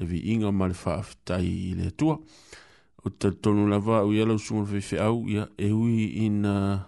le 0.00 0.06
vi 0.08 0.22
inga 0.32 0.52
ma 0.52 0.70
le 0.70 0.76
whaafitai 0.76 1.44
i 1.44 1.74
le 1.76 1.90
tua. 1.92 2.16
O 3.00 3.12
tātou 3.16 3.66
lava 3.68 4.00
au 4.04 4.12
i 4.16 4.22
alau 4.24 4.40
sumo 4.40 4.64
fefe 4.68 5.00
au 5.04 5.26
ia 5.28 5.48
e 5.58 5.72
hui 5.74 6.12
ina... 6.26 6.54
Uh, 6.54 6.86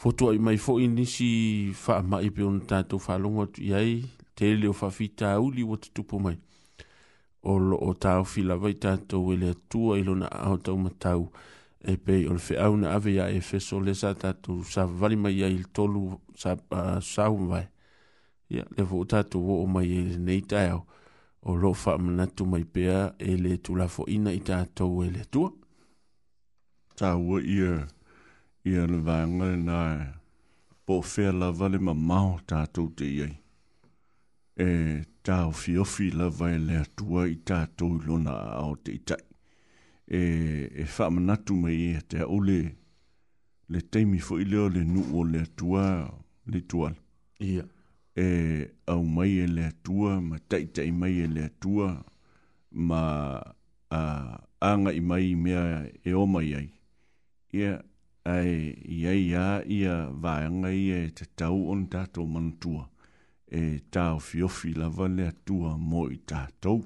foto 0.00 0.28
ai 0.32 0.38
mai 0.38 0.56
fo 0.56 0.80
ini 0.80 1.04
si 1.06 1.70
fa 1.74 2.00
mai 2.02 2.30
pe 2.30 2.42
un 2.42 2.60
tato 2.66 2.98
fa 2.98 3.16
longo 3.18 3.44
tu 3.52 3.60
ai 3.74 4.00
te 4.34 4.54
le 4.56 4.72
fa 4.72 4.88
fita 4.88 5.36
u 5.40 5.50
li 5.52 5.62
wot 5.62 5.90
tu 5.94 6.02
po 6.08 6.18
mai 6.18 6.38
o 7.42 7.58
lo 7.58 7.76
o 7.76 7.92
ta 7.94 8.16
o 8.20 8.24
fila 8.24 8.56
vai 8.56 8.78
tato 8.80 9.20
we 9.20 9.36
le 9.36 9.52
tu 9.68 9.92
ai 9.92 10.02
lo 10.02 10.14
na 10.14 10.28
o 10.50 10.56
tau 10.56 10.76
matau 10.78 11.28
e 11.84 11.98
pe 12.04 12.24
o 12.30 12.38
fe 12.38 12.56
au 12.56 12.76
na 12.76 12.94
ave 12.96 13.12
ya 13.14 13.28
e 13.28 13.40
so 13.60 13.78
le 13.80 13.92
sa 13.94 14.14
tato 14.14 14.62
sa 14.64 14.86
vali 14.86 15.16
mai 15.16 15.42
ai 15.44 15.52
il 15.52 15.68
tolu 15.70 16.16
sa 16.34 16.56
sa 17.02 17.28
un 17.28 17.46
vai 17.52 17.68
ya 18.48 18.64
le 18.76 18.82
vo 18.82 19.04
tato 19.04 19.38
wo 19.38 19.60
o 19.62 19.66
mai 19.66 19.90
e 19.98 20.16
nei 20.16 20.40
tai 20.40 20.70
o 20.72 20.80
o 21.42 21.54
lo 21.54 21.74
fa 21.74 21.98
mana 21.98 22.26
tu 22.26 22.44
mai 22.46 22.64
pe 22.64 22.88
e 23.18 23.36
le 23.36 23.58
tu 23.60 23.74
la 23.76 23.86
fo 23.86 24.04
ina 24.08 24.32
i 24.32 24.40
tato 24.40 24.86
we 24.88 25.10
le 25.10 25.24
tu 25.28 25.44
Tā 27.00 27.16
ua 27.16 27.40
ia 27.40 27.88
ia 28.68 28.86
le 28.86 28.98
vaega 29.00 29.32
lenā 29.40 29.78
po 30.86 30.98
o 31.00 31.02
la 31.22 31.32
lava 31.40 31.68
le 31.72 31.78
mamao 31.78 32.40
tatou 32.46 32.90
te 32.96 33.04
iai 33.04 33.38
e 34.60 34.66
taofiofi 35.24 36.10
lava 36.10 36.50
e 36.52 36.58
le 36.58 36.76
atua 36.78 37.26
i 37.28 37.36
tatou 37.36 37.96
i 37.96 38.04
lona 38.06 38.30
aao 38.34 38.76
te 38.84 38.92
itaʻi 38.92 39.24
e, 40.08 40.20
e 40.82 40.84
faamanatu 40.84 41.54
mai 41.56 41.74
ia 41.74 41.98
e 41.98 42.02
te 42.02 42.18
aʻu 42.18 42.38
le 42.46 42.60
le 43.68 43.80
taimi 43.80 44.18
foʻi 44.18 44.44
lea 44.50 44.60
o 44.62 44.68
le 44.68 44.84
nuu 44.84 45.18
o 45.20 45.24
le 45.24 45.40
atua 45.42 45.84
le 46.46 46.60
tuala 46.68 46.96
ia 47.38 47.64
e 48.14 48.70
au 48.86 49.02
mai 49.04 49.38
e 49.40 49.46
le 49.46 49.64
atua 49.72 50.18
ma 50.20 50.36
taʻitaʻi 50.48 50.92
mai 50.92 51.14
e 51.16 51.26
le 51.26 51.44
atua 51.44 51.96
ma 52.72 53.40
uh, 53.90 54.92
i 54.92 55.00
mai 55.00 55.34
mea 55.34 55.86
e 56.04 56.12
oma 56.12 56.42
i 56.44 56.54
ai 56.54 56.68
ia 57.52 57.80
ai 58.24 58.70
ia 58.88 59.12
ia 59.14 59.62
ia 59.66 59.94
vaenga 60.20 60.72
ia 60.72 61.04
e 61.08 61.10
te 61.10 61.24
tau 61.36 61.70
on 61.72 61.86
tātou 61.90 62.26
manatua 62.28 62.88
e 63.48 63.80
tau 63.90 64.18
fiofi 64.20 64.74
la 64.76 64.88
vale 64.88 65.26
atua 65.28 65.76
mo 65.78 66.06
i 66.10 66.16
tātou. 66.18 66.82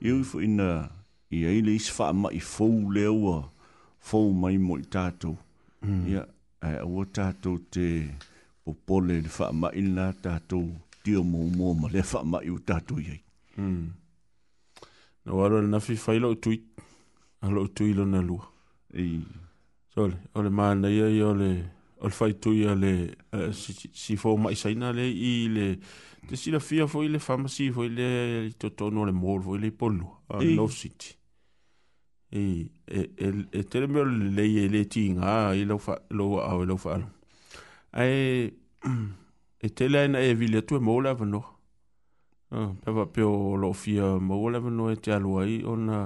I 0.00 0.12
uifu 0.12 0.40
ina 0.46 0.68
i 1.30 1.42
eile 1.50 1.74
isi 1.74 1.92
wha 1.98 2.12
ma 2.12 2.28
i 2.32 2.38
fau 2.40 2.90
leua 2.92 3.42
fau 3.98 4.30
mai 4.32 4.56
mo 4.58 4.78
i 4.78 4.82
tātou. 4.96 5.36
Mm. 5.82 6.06
Ia 6.10 6.22
ai 6.62 6.78
aua 6.84 7.04
tātou 7.06 7.58
te 7.70 7.86
popole 8.64 9.20
le 9.24 9.28
wha 9.38 9.50
ma 9.52 9.70
i 9.74 9.82
nā 9.82 10.12
tātou 10.22 10.68
tio 11.02 11.22
mo 11.22 11.46
mo 11.50 11.74
ma 11.74 11.90
le 11.92 12.02
wha 12.12 12.22
ma 12.24 12.40
i 12.44 12.50
u 12.54 12.58
tātou 12.62 13.02
iai. 13.02 13.18
Mm. 13.56 13.86
Nau 15.26 15.42
aro 15.42 15.58
le 15.60 15.68
nafi 15.68 15.98
whailo 16.06 16.30
utui, 16.36 16.60
alo 17.42 17.66
utui 17.66 17.92
lo 17.94 18.06
na 18.06 18.20
lua. 18.22 18.46
Ia 18.94 19.42
ole 19.96 20.16
ole 20.34 20.50
mana 20.50 20.88
ia 20.90 21.08
ia 21.08 21.26
ole 21.26 21.64
ole 22.00 22.10
fai 22.12 22.32
tu 22.42 22.52
ia 22.52 22.74
le 22.74 22.92
si 23.52 23.90
si 23.94 24.16
fo 24.16 24.36
mai 24.36 24.54
saina 24.54 24.92
le 24.92 25.06
i 25.10 25.48
le 25.56 25.66
te 26.28 26.36
sila 26.36 26.58
fia 26.60 26.86
fo 26.86 27.02
i 27.04 27.08
le 27.08 27.18
famasi 27.18 27.70
fo 27.72 27.84
i 27.84 27.90
le 27.98 28.08
to 28.60 28.68
to 28.70 28.90
no 28.90 29.04
le 29.04 29.12
mor 29.12 29.42
fo 29.42 29.56
i 29.56 29.60
le 29.60 29.70
polo 29.72 30.08
a 30.28 30.42
no 30.44 30.68
city 30.68 31.16
e 32.32 32.40
e 32.84 33.00
e, 33.24 33.28
e 33.52 33.62
tele 33.64 33.86
me 33.88 34.04
le 34.04 34.44
le 34.56 34.68
le 34.74 34.84
tinga 34.86 35.54
i 35.60 35.64
lo 35.64 35.78
fa 35.78 35.94
lo 36.10 36.24
a 36.48 36.62
lo 36.64 36.76
fa 36.76 36.94
ai 37.92 38.52
e 39.66 39.68
tele 39.76 40.00
ana 40.02 40.18
e 40.20 40.34
vile 40.34 40.62
tu 40.64 40.80
mo 40.80 41.00
la 41.00 41.12
vno 41.14 41.42
Ah, 42.50 42.70
pe 42.82 42.90
va 42.96 43.04
pe 43.14 43.22
o 43.22 43.56
lo 43.62 43.72
fia 43.72 44.06
mo 44.28 44.34
le 44.52 44.58
vno 44.64 44.84
e 44.94 44.96
te 45.04 45.10
aluai 45.12 45.54
ona 45.72 45.96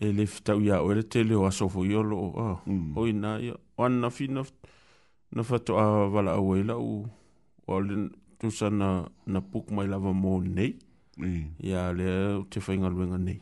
e 0.00 0.12
le 0.12 0.26
fitau 0.26 0.58
ia 0.60 0.82
o 0.82 0.90
ere 0.90 1.02
tele 1.02 1.34
o 1.36 1.46
asofo 1.46 1.84
i 1.86 1.94
olo 1.94 2.16
o 2.18 2.28
a 2.38 2.48
mm. 2.66 2.96
o 2.98 3.06
i 3.06 3.12
nā 3.14 3.36
ia 3.44 3.54
o 3.76 3.84
anna 3.84 4.10
fi 4.10 4.26
na 4.28 4.42
na 5.32 5.42
fato 5.42 5.78
a 5.78 6.08
wala 6.10 6.32
a 6.34 6.40
weila 6.42 6.74
u 6.78 7.06
o 7.66 7.80
le 7.80 8.08
tusa 8.38 8.70
na 8.70 9.06
na 9.26 9.40
puk 9.40 9.70
mai 9.70 9.86
lava 9.86 10.10
mō 10.10 10.32
nei 10.44 10.72
ia 11.68 11.92
le 11.92 12.06
te 12.50 12.58
whainga 12.66 12.90
luenga 12.90 13.18
nei 13.18 13.38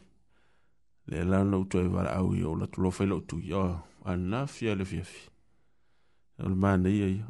le 1.08 1.24
lana 1.24 1.56
uto 1.58 1.80
e 1.80 1.88
wala 1.88 2.12
au 2.18 2.34
i 2.34 2.44
o 2.44 2.54
la 2.60 2.66
tulo 2.72 2.90
whaila 2.96 3.14
utu 3.20 3.40
i 3.48 3.52
a 3.52 3.80
anna 4.10 4.46
fi 4.46 4.68
a 4.68 4.74
le 4.74 4.84
fi 4.84 4.98
a 5.00 5.04
fi 5.04 5.20
o 6.44 6.48
le 6.52 6.56
mana 6.62 6.88
ia 6.88 7.08
ia 7.16 7.26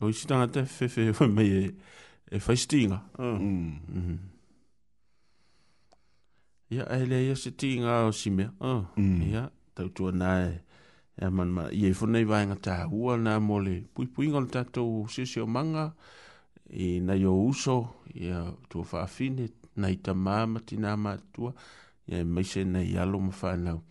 o 0.00 0.08
i 0.08 0.12
sitanga 0.12 0.46
te 0.54 0.60
fefe 0.76 1.02
o 1.20 1.28
mei 1.36 1.50
e 1.60 1.64
e 2.36 2.38
whaistinga 2.46 2.98
o 3.18 3.28
ia 6.72 6.84
e 6.88 7.04
le 7.06 7.18
ia 7.28 7.36
se 7.36 7.50
tinga 7.60 8.04
o 8.06 8.12
si 8.12 8.30
mea. 8.30 8.52
Ah, 8.60 8.84
mm. 8.96 9.20
Ia, 9.30 9.44
tau 9.76 9.90
tua 9.92 10.12
nā 10.12 10.30
e. 10.48 10.52
Ia 11.20 11.28
man 11.30 11.50
ma, 11.52 11.64
ia 11.68 11.90
i 11.92 11.96
funei 11.96 12.24
vai 12.24 12.46
nga 12.48 12.56
tā 12.66 12.76
hua 12.90 13.18
nā 13.20 13.34
mo 13.44 13.58
le 13.60 13.82
pui 13.92 14.08
pui 14.08 14.30
ngon 14.32 14.46
tātou 14.52 15.04
sisi 15.12 15.40
o 15.42 15.46
manga. 15.46 15.90
I 16.72 17.02
na 17.04 17.12
yo 17.18 17.34
uso, 17.50 17.74
ia 18.16 18.38
tua 18.72 18.86
whaafine, 18.88 19.50
na 19.76 19.90
i 19.92 19.98
ta 20.00 20.14
māma 20.16 20.62
ti 20.64 20.78
nā 20.80 20.94
mātua. 20.96 21.52
Ia 22.08 22.22
e 22.22 22.26
maise 22.28 22.64
na 22.66 22.80
i 22.80 22.96
alo 22.98 23.20
ma 23.20 23.34
whānau. 23.36 23.82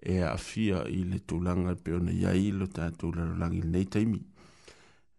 E 0.00 0.20
a 0.22 0.32
fia 0.40 0.80
i 0.88 1.02
le 1.10 1.20
tūlanga 1.28 1.74
pe 1.82 1.96
o 1.96 2.00
na 2.00 2.14
iai 2.14 2.48
lo 2.56 2.70
tātou 2.72 3.12
lalangi 3.12 3.60
nei 3.68 3.84
taimi. 3.92 4.22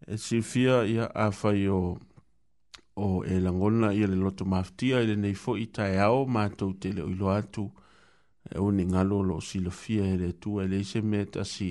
E 0.08 0.18
si 0.22 0.42
fia 0.42 0.82
ia 0.90 1.06
a 1.14 1.30
whai 1.42 1.68
o 1.74 1.82
o 2.98 3.24
e 3.24 3.40
langona 3.40 3.94
ia 3.94 4.08
le 4.08 4.16
loto 4.16 4.44
maftia 4.46 5.00
ele 5.04 5.16
nei 5.16 5.34
fo 5.36 5.54
itai 5.56 5.98
ao 6.00 6.26
matou 6.26 6.74
te 6.82 6.90
le 6.92 7.02
oilo 7.04 7.28
atu 7.30 7.70
e 8.56 8.58
o 8.58 8.72
ni 8.72 8.84
ngalo 8.86 9.22
lo 9.30 9.36
silofia 9.48 10.04
ele 10.14 10.34
tua 10.42 10.64
ele 10.66 10.84
se 10.84 11.02
meta 11.02 11.44
si 11.46 11.70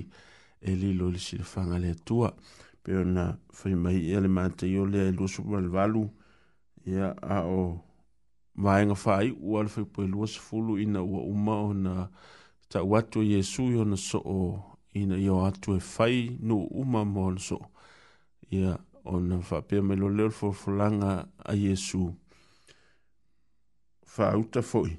e 0.60 0.74
lilo 0.80 1.10
le 1.10 1.18
silofanga 1.18 1.78
le 1.78 1.94
tua 2.06 2.30
pe 2.82 2.94
ona 3.02 3.24
whaimai 3.58 3.98
ia 4.10 4.20
le 4.20 4.28
mate 4.28 4.66
io 4.70 4.84
le 4.86 5.08
e 5.08 5.12
lua 5.12 5.26
supermalvalu 5.28 6.04
ia 6.86 7.10
a 7.36 7.38
o 7.42 7.82
maenga 8.54 8.94
whai 9.04 9.34
ua 9.42 9.64
le 9.64 9.70
whaipo 9.74 10.04
e 10.04 10.06
lua 10.06 10.26
sefulu 10.28 10.78
ina 10.78 11.02
ua 11.02 11.22
uma 11.26 11.54
o 11.60 11.74
na 11.74 12.08
ta 12.68 12.82
watu 12.82 13.22
Yesu 13.22 13.62
yo 13.74 13.84
na 13.84 13.96
so 13.96 14.18
o 14.24 14.62
ina 14.94 15.18
yo 15.18 15.44
atu 15.46 15.74
e 15.74 15.80
whai 15.98 16.38
no 16.40 16.56
uma 16.70 17.04
mo 17.04 17.34
so 17.38 17.58
ia 18.50 18.58
yeah 18.60 18.78
ona 19.06 19.38
faapea 19.40 19.82
mai 19.82 19.96
loleo 19.96 20.24
le 20.26 20.30
fofolaga 20.34 21.28
a 21.44 21.54
iesu 21.54 22.10
fauta 24.06 24.60
foʻi 24.60 24.94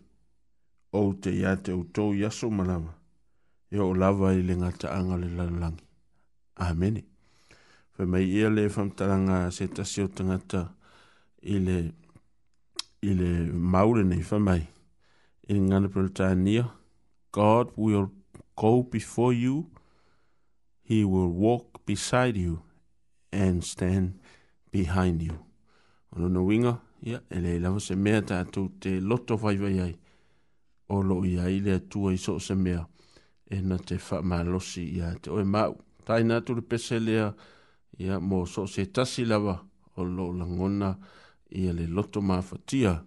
ou 0.96 1.12
te 1.20 1.32
iā 1.36 1.56
te 1.64 1.72
outou 1.76 2.14
i 2.16 2.24
aso 2.26 2.48
ma 2.50 2.64
lava 2.64 2.94
e 3.72 3.80
o 3.84 3.92
lava 3.94 4.32
i 4.34 4.42
le 4.48 4.56
gataaga 4.56 5.14
o 5.18 5.18
le 5.20 5.30
lalolagi 5.38 5.84
amene 6.56 7.04
faimai 7.98 8.24
ia 8.32 8.50
le 8.50 8.70
faamatalaga 8.70 9.52
se 9.52 9.68
tasi 9.68 10.02
o 10.02 10.08
tagata 10.08 10.62
i 11.42 11.60
le 11.66 11.78
i 13.02 13.12
le 13.20 13.32
mau 13.74 13.92
lenei 13.98 14.24
faamai 14.30 14.62
i 15.48 15.50
le 15.54 15.66
gana 15.68 15.90
peletania 15.90 16.64
god 17.34 17.72
will 17.76 18.08
go 18.56 18.72
before 18.84 19.34
you 19.36 19.68
he 20.88 21.04
will 21.04 21.34
walk 21.36 21.86
beside 21.86 22.38
you 22.40 22.62
and 23.32 23.64
stand 23.64 24.20
behind 24.72 25.22
you. 25.22 25.40
Ono 26.16 26.28
no 26.28 26.44
winga, 26.46 26.78
ia, 27.02 27.12
yeah, 27.12 27.22
ele 27.30 27.60
lava 27.60 27.80
se 27.80 27.96
mea 27.96 28.22
ta 28.22 28.40
atu 28.40 28.72
te 28.80 29.00
loto 29.00 29.36
vai 29.36 29.58
vai 29.58 29.80
ai. 29.80 29.96
O 30.90 31.02
lo 31.02 31.24
ia 31.26 31.50
i 31.50 31.60
le 31.60 31.74
atua 31.80 32.14
i 32.14 32.18
so 32.18 32.40
se 32.40 32.56
mea, 32.56 32.86
e 33.50 33.62
na 33.62 33.78
te 33.78 33.96
whamalosi 33.98 34.84
ia 34.98 35.14
te 35.22 35.30
oe 35.30 35.44
mau. 35.44 35.76
Tai 36.06 36.24
nga 36.24 36.42
tu 36.42 36.54
le 36.56 36.62
pese 36.62 37.00
lea, 37.00 37.34
ia 38.00 38.20
mo 38.20 38.46
so 38.46 38.66
se 38.68 38.86
tasi 38.86 39.26
lava, 39.26 39.60
o 39.98 40.04
lo 40.04 40.32
langona, 40.32 40.96
ia 41.52 41.74
le 41.74 41.88
loto 41.88 42.22
maa 42.22 42.42
fatia, 42.42 43.02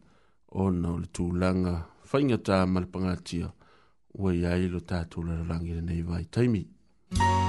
o 0.53 0.71
na 0.71 0.91
o 0.93 0.99
le 1.01 1.07
tūlanga, 1.09 1.81
whaingata 2.13 2.67
malapangatia, 2.67 3.51
ua 4.21 4.35
ia 4.37 4.57
i 4.59 4.69
lo 4.69 4.81
tātou 4.85 5.25
la 5.25 5.41
rangire 5.43 5.81
nei 5.81 6.03
vai 6.03 6.27
taimi. 6.29 6.67
Mm 7.17 7.40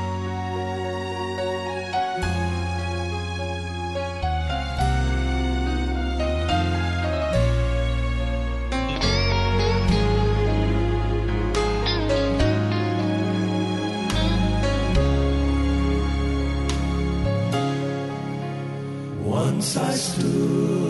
I 19.77 19.91
stood. 19.93 20.80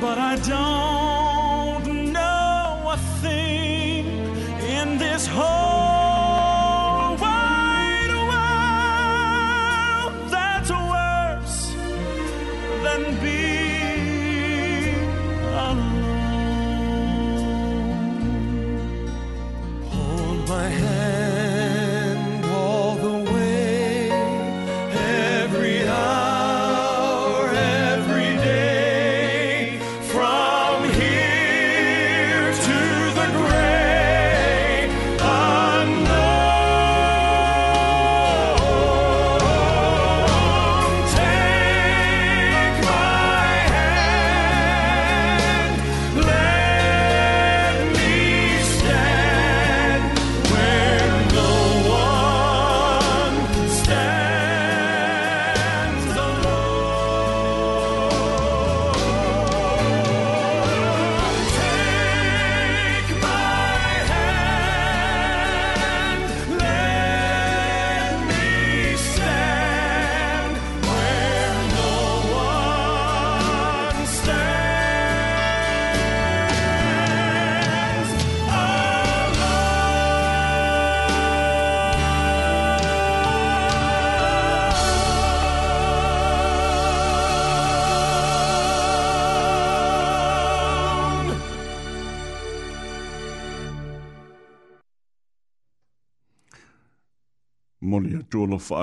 but 0.00 0.16
I 0.16 0.36
don't 0.36 2.12
know 2.12 2.90
a 2.94 2.98
thing 3.20 4.06
in 4.76 4.98
this 4.98 5.26
whole 5.26 5.67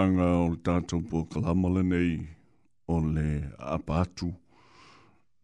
anga 0.01 0.25
o 0.39 0.45
le 0.51 0.57
tātou 0.67 1.01
po 1.09 1.21
kalamala 1.31 1.81
nei 1.85 2.17
o 2.91 2.97
le 2.99 3.25
apatu 3.75 4.27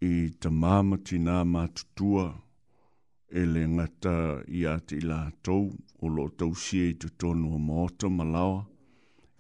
i 0.04 0.10
ta 0.44 0.52
māmati 0.52 1.20
nā 1.24 1.38
mātutua 1.48 2.26
e 3.32 3.46
le 3.48 3.62
ngata 3.78 4.14
i 4.60 4.66
ati 4.72 4.98
i 5.00 5.06
lātou 5.08 5.70
o 6.04 6.12
lo 6.18 6.26
tausia 6.42 6.90
i 6.92 6.98
tutonu 7.00 7.54
a 7.56 7.62
maota 7.68 8.10
malawa. 8.12 8.66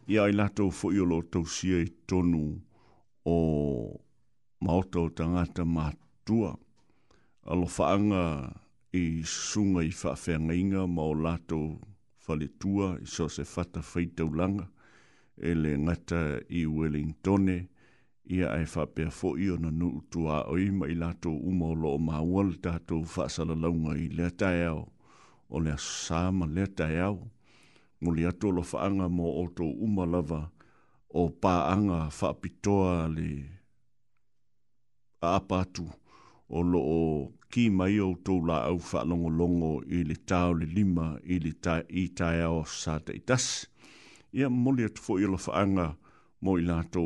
I 0.07 0.15
ai 0.23 0.31
lātou 0.31 0.71
fo 0.71 0.93
i 0.95 1.01
o 1.03 1.09
lo 1.11 1.19
tausia 1.27 1.81
i 1.83 1.91
tonu 2.07 2.43
o 3.27 3.35
maota 4.63 5.03
o 5.03 5.09
ta 5.09 5.27
ngata 5.27 5.67
mātutua. 5.67 6.55
A 7.51 7.55
lo 7.59 7.67
whaanga 7.67 8.23
i 8.95 9.05
sunga 9.27 9.83
i 9.83 9.91
whawhenga 9.91 10.55
inga 10.63 10.87
ma 10.87 11.03
o 11.11 11.15
lātou 11.25 11.75
faletua 12.21 12.93
i 13.03 13.09
so 13.17 13.27
se 13.27 13.43
fata 13.43 13.83
whaitau 13.91 14.31
langa 14.31 14.69
e 15.49 15.53
le 15.53 15.71
ngata 15.77 16.21
i 16.49 16.65
Wellingtone, 16.65 17.57
ia 18.29 18.47
ai 18.53 18.65
whapea 18.73 19.09
fo 19.11 19.33
i 19.37 19.49
ona 19.49 19.71
nuu 19.71 20.01
tua 20.11 20.43
o 20.51 20.55
i 20.57 20.69
mai 20.71 20.95
lato 20.95 21.29
umo 21.33 21.73
lo 21.75 21.89
o 21.97 21.97
maua 21.97 22.43
le 22.49 22.57
tato 22.65 22.99
whaasala 23.13 23.55
launga 23.63 23.91
i 23.97 24.07
lea 24.17 24.29
tae 24.41 24.65
au, 24.65 24.83
o 25.49 25.59
lea 25.59 25.75
sāma 25.77 26.45
lea 26.55 26.67
tae 26.77 26.99
au, 27.01 27.17
mo 28.01 28.11
le 28.15 28.27
ato 28.29 28.49
lo 28.51 28.61
whaanga 28.71 29.09
mo 29.09 29.25
o 29.41 29.47
to 29.57 29.65
umalava 29.87 30.41
o 31.13 31.21
pāanga 31.43 31.99
whapitoa 32.19 33.09
le 33.17 33.29
apatu 35.21 35.85
o 36.49 36.61
lo 36.71 36.79
o 36.81 37.01
ki 37.49 37.69
mai 37.77 37.99
o 37.99 38.13
to 38.25 38.37
la 38.47 38.63
au 38.69 38.77
whaalongo 38.79 39.29
longo 39.39 39.71
i 39.87 40.03
le 40.09 40.15
tau 40.29 40.53
le 40.53 40.65
lima 40.65 41.17
i 41.93 42.07
tae 42.17 42.41
au 42.45 42.63
sa 42.67 42.93
tei 42.99 43.19
tasi 43.27 43.70
ia 44.33 44.49
moli 44.49 44.83
atu 44.83 45.01
fo'i 45.01 45.25
o 45.25 45.31
la 45.33 45.37
fa'aga 45.37 45.95
mo 46.41 46.57
i 46.59 46.63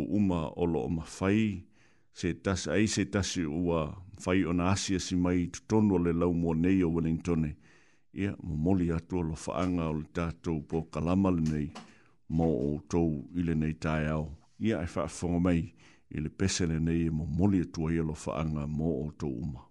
uma 0.10 0.50
o 0.56 0.66
lo'o 0.66 0.90
mafai 0.90 1.66
se 2.14 2.34
tasi 2.34 2.70
ai 2.70 2.88
se 2.88 3.06
tasi 3.06 3.46
ua 3.46 3.98
fai 4.20 4.46
ona 4.46 4.70
asi 4.72 4.96
asi 4.96 5.16
mai 5.16 5.44
i 5.44 5.50
o 5.74 5.98
le 5.98 6.14
lau 6.14 6.34
mua 6.34 6.56
nei 6.56 6.84
o 6.84 6.90
wellingtone 6.90 7.56
ia 8.14 8.36
momoli 8.44 8.92
atu 8.92 9.18
o 9.18 9.22
lo 9.22 9.36
fa'aga 9.36 9.90
o 9.90 9.94
le 9.94 10.62
po 10.70 10.84
kalama 10.94 11.32
lenei 11.32 11.72
mo 12.30 12.46
outou 12.46 13.12
i 13.36 13.42
lenei 13.44 13.74
taeao 13.74 14.32
ia 14.60 14.82
e 14.82 14.86
fa'afogo 14.88 15.40
mai 15.40 15.74
i 16.10 16.18
le 16.24 16.30
pese 16.30 16.66
lenei 16.66 17.08
e 17.08 17.10
momoli 17.12 17.62
atu 17.62 17.86
ai 17.88 18.00
o 18.00 18.04
lo 18.04 18.14
fa'aga 18.14 18.68
mo 18.68 18.86
outou 18.86 19.34
uma 19.42 19.65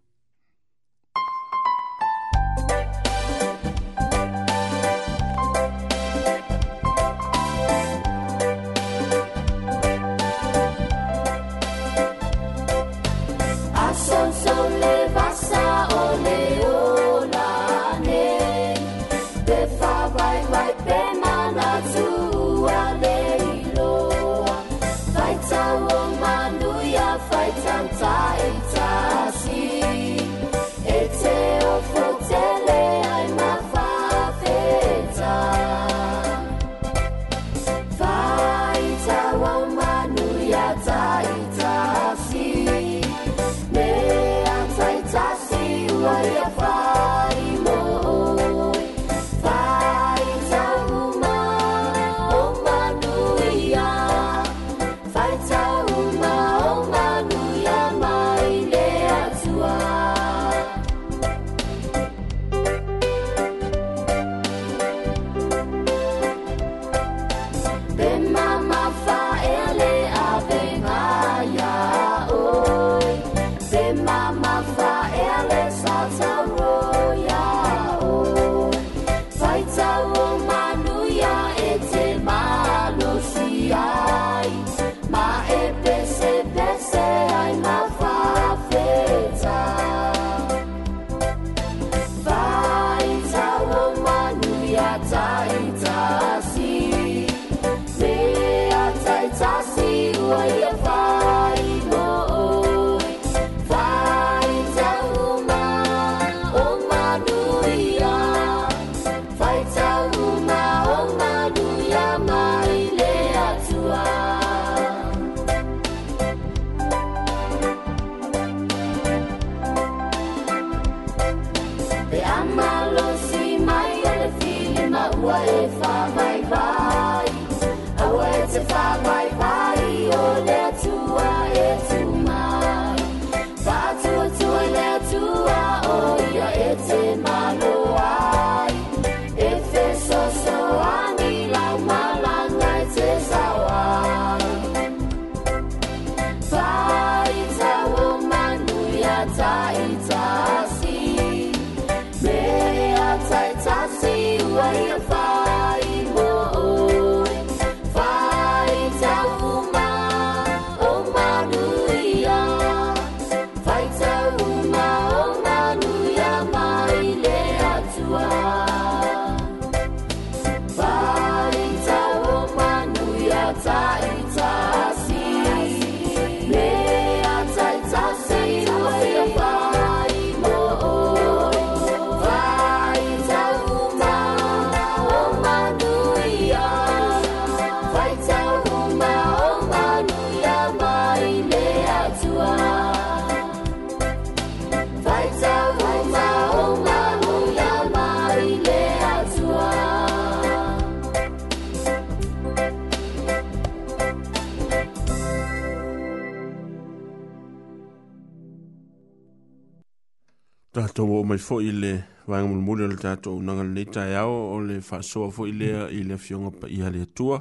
togo 211.05 211.22
mai 211.22 211.36
foʻi 211.36 211.70
le 211.82 211.92
vaega 212.26 212.48
mulemule 212.48 212.84
o 212.84 212.86
le 212.88 212.96
tatou 212.96 213.36
unaga 213.36 213.62
lenei 213.62 213.84
taeao 213.92 214.36
o 214.55 214.61
le 214.64 214.78
faasoa 214.80 215.28
foʻi 215.36 215.52
lea 215.61 215.82
i 215.92 216.00
le 216.09 216.14
afioga 216.16 216.50
paia 216.61 216.88
le 216.94 217.02
atua 217.05 217.36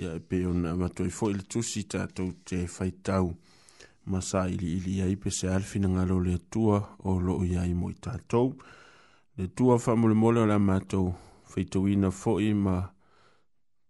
ia 0.00 0.12
e 0.18 0.20
pe 0.28 0.42
ona 0.46 0.74
matoi 0.76 1.08
foʻi 1.08 1.32
le 1.38 1.42
tusi 1.52 1.86
tato 1.88 2.26
te 2.44 2.66
faitau 2.66 3.30
masa 4.04 4.42
sa 4.44 4.50
iliili 4.52 4.98
ia 4.98 5.06
pesea 5.16 5.56
le 5.56 5.64
finagalo 5.64 5.96
ngalo 6.20 6.24
le 6.26 6.34
atua 6.40 6.76
o 7.08 7.16
loo 7.26 7.42
iai 7.44 7.72
mo 7.72 7.88
i 7.90 7.94
tatou 7.96 8.52
le 9.38 9.46
tua 9.56 9.78
faamolemole 9.78 10.40
o 10.44 10.46
le 10.46 10.52
a 10.54 10.58
matou 10.58 11.14
fo 11.48 11.60
foʻi 11.64 12.54
ma 12.54 12.76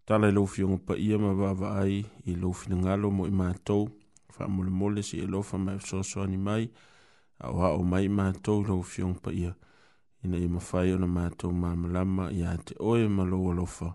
tala 0.06 0.28
i 0.28 0.32
lou 0.32 0.46
fioga 0.46 0.78
paia 0.86 1.18
ma 1.18 1.34
vaavaa 1.34 1.82
ai 1.82 2.04
i 2.30 2.36
lo 2.38 2.52
fina 2.52 2.76
ngalo 2.76 3.10
mo 3.10 3.26
i 3.26 3.30
matou 3.30 3.88
faamolemole 4.30 5.02
si 5.02 5.18
e 5.18 5.26
lofa 5.26 5.58
ma 5.58 5.72
e 5.74 5.78
fesoasoani 5.78 6.36
mai 6.36 6.70
au 7.40 7.58
ha 7.62 7.70
o 7.74 7.82
mai 7.82 8.06
mātou 8.08 8.62
lau 8.66 8.82
fiong 8.86 9.16
pa 9.22 9.32
ia. 9.34 9.54
Ina 10.24 10.38
i 10.40 10.46
mawhai 10.48 10.94
ona 10.96 11.08
mātou 11.10 11.52
mamalama 11.52 12.30
i 12.32 12.44
a 12.48 12.56
te 12.56 12.76
oe 12.80 13.06
maloa 13.08 13.54
lofa 13.58 13.90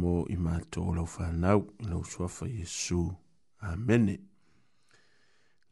mō 0.00 0.16
i 0.32 0.36
mātou 0.36 0.92
lau 0.96 1.08
whanau 1.16 1.64
lau 1.88 2.02
suafa 2.04 2.48
Iesu. 2.48 3.06
Amene. 3.62 4.18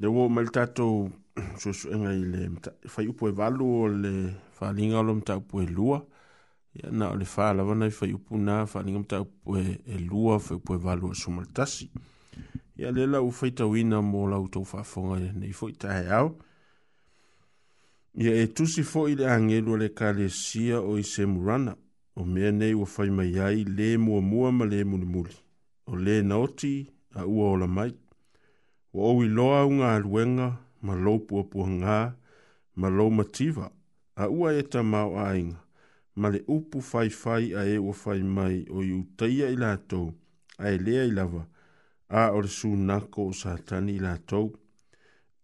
Le 0.00 0.08
wō 0.08 0.28
mai 0.32 0.46
tātou 0.54 1.11
susu 1.61 1.90
inga 1.94 2.14
i 2.16 2.22
le 2.24 2.46
whai 2.94 3.11
upo 3.11 3.28
e 3.28 3.34
walu 3.36 3.68
o 3.82 3.88
le 3.90 4.14
whalinga 4.61 5.00
o 5.00 5.04
lo 5.04 5.14
mta 5.18 5.36
upo 5.40 5.61
e 5.62 5.68
lua. 5.68 6.00
Ia 6.78 6.92
na 6.94 7.11
o 7.12 7.18
le 7.18 7.26
whalawa 7.28 7.74
nai 7.76 7.90
whai 7.98 8.12
upo 8.16 8.38
na 8.40 8.62
whalinga 8.64 9.02
mta 9.04 9.20
upo 9.26 9.58
e, 9.61 9.76
e 9.84 9.98
lua 10.00 10.38
whai 10.40 10.56
upo 10.62 10.78
e 10.78 10.82
walu 10.84 11.11
o 11.11 11.18
sumaltasi. 11.22 11.90
Ia 12.80 12.92
le 12.96 13.04
lau 13.11 13.28
whaitawina 13.40 14.00
mō 14.06 14.24
lau 14.32 14.46
tau 14.48 14.64
whafonga 14.64 15.20
nei 15.34 15.52
whaitahe 15.61 16.08
au. 16.22 16.30
Ia 16.38 16.49
ia 18.14 18.34
e 18.42 18.46
tusi 18.48 18.82
foʻi 18.82 19.14
le 19.18 19.26
agelu 19.30 19.74
a 19.74 19.78
le 19.78 19.86
ekalesia 19.90 20.78
o 20.82 20.96
i 20.98 21.02
se 21.06 21.26
murana 21.26 21.72
o 22.20 22.24
mea 22.32 22.50
nei 22.52 22.74
ua 22.74 22.86
fai 22.94 23.11
mai 23.18 23.38
ai 23.46 23.62
lē 23.76 23.88
muamua 24.04 24.50
ma 24.58 24.64
lē 24.72 24.82
mulimuli 24.90 25.36
o 25.90 25.94
lē 26.04 26.14
na 26.28 26.34
a 27.20 27.22
ua 27.32 27.44
ola 27.54 27.68
mai 27.76 27.90
ua 28.94 29.02
ou 29.12 29.22
iloa 29.24 29.61
augaaluega 29.64 30.48
ma 30.82 30.94
lou 30.94 31.18
puapuagā 31.26 31.98
ma 32.80 32.88
lou 32.96 33.11
mativa 33.11 33.66
a 34.16 34.24
ua 34.28 34.58
e 34.58 34.62
tamao 34.62 35.12
aiga 35.18 35.58
ma 36.14 36.28
le 36.30 36.40
upu 36.56 36.78
faifai 36.80 37.54
a 37.61 37.62
e 37.64 37.78
ua 37.78 37.92
fai 37.94 38.22
mai 38.22 38.66
o 38.70 38.82
i 38.82 38.92
utaia 39.02 39.46
i 39.54 39.56
latou 39.56 40.08
ae 40.58 40.76
lea 40.86 41.04
i 41.11 41.12
lava 41.18 41.42
a 42.20 42.22
o 42.36 42.40
le 42.42 42.48
sunako 42.58 43.20
o 43.30 43.32
satani 43.42 43.92
i 43.98 44.04
latou 44.06 44.50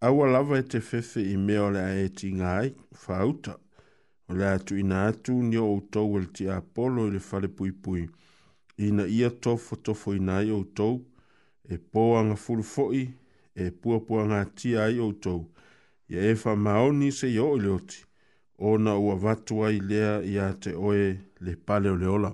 aua 0.01 0.27
lava 0.27 0.59
e 0.59 0.63
te 0.63 0.79
fefe 0.81 1.21
i 1.33 1.37
mea 1.41 1.63
o 1.65 1.69
le 1.73 1.79
a 1.81 1.93
e 2.01 2.07
tinga 2.13 2.49
ai, 2.59 2.73
whauta, 3.03 3.55
o 4.29 4.35
le 4.37 4.45
atu 4.51 4.77
ina 4.77 5.07
atu 5.07 5.31
ni 5.43 5.57
o 5.57 5.65
outou 5.73 6.17
e 6.19 6.23
le 6.25 6.29
te 6.37 6.49
apolo 6.53 7.07
i 7.07 7.11
le 7.15 7.19
fale 7.19 7.47
pui 7.49 7.71
pui. 7.71 8.07
Ina 8.77 9.05
ia 9.07 9.29
tofo 9.29 9.75
tofo 9.75 10.13
ina 10.15 10.33
e 10.37 10.37
e 10.43 10.47
ai 10.47 10.51
outou, 10.51 11.03
e 11.69 11.77
poanga 11.77 12.35
fulu 12.35 12.63
foi, 12.63 13.07
e 13.55 13.71
pua 13.71 13.99
pua 14.05 14.23
ngā 14.29 14.43
tia 14.55 14.83
ai 14.83 14.99
outou, 14.99 15.49
ia 16.09 16.21
e 16.29 16.33
wha 16.35 16.55
maoni 16.55 17.11
se 17.11 17.27
i 17.33 17.39
o 17.39 17.57
i 17.57 17.61
leoti, 17.61 18.03
o 18.57 18.77
na 18.77 18.95
ua 18.99 19.15
watu 19.15 19.63
ai 19.65 19.79
lea 19.79 20.21
i 20.21 20.37
a 20.37 20.53
te 20.53 20.73
oe 20.75 21.17
le 21.41 21.55
pale 21.65 21.89
o 21.89 21.95
le 21.97 22.05
ola. 22.07 22.31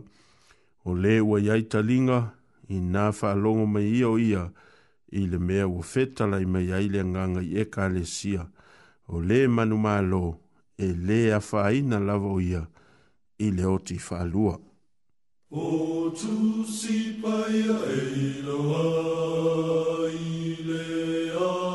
O 0.86 0.93
le 0.93 1.20
ua 1.22 1.39
iaita 1.39 1.80
linga, 1.82 2.34
i 2.68 2.76
nā 2.80 3.07
wha 3.16 3.34
longo 3.39 3.66
mai 3.66 3.88
i 3.88 4.03
o 4.03 4.18
ia 4.20 4.49
i 5.14 5.28
le 5.28 5.38
mea 5.38 5.68
ua 5.68 5.84
fetala 5.84 6.39
i 6.41 6.45
mai 6.45 6.72
ai 6.74 6.88
le 6.89 6.99
aganga 7.01 7.41
i 7.41 7.53
ekalesia 7.64 8.43
o 9.14 9.20
lē 9.30 9.39
manumālō 9.55 10.24
e 10.86 10.88
lē 11.07 11.20
afāina 11.39 11.97
lava 12.07 12.30
o 12.38 12.39
ia 12.41 12.64
i 13.45 13.49
le 13.57 13.66
oti 13.76 13.97
faalua 14.07 14.55
o 15.66 16.09
tusi 16.22 16.97
paia 17.22 17.78
e 17.97 18.01
iloa 18.26 18.82
i 20.14 20.57
le 20.66 20.82
ai 21.51 21.72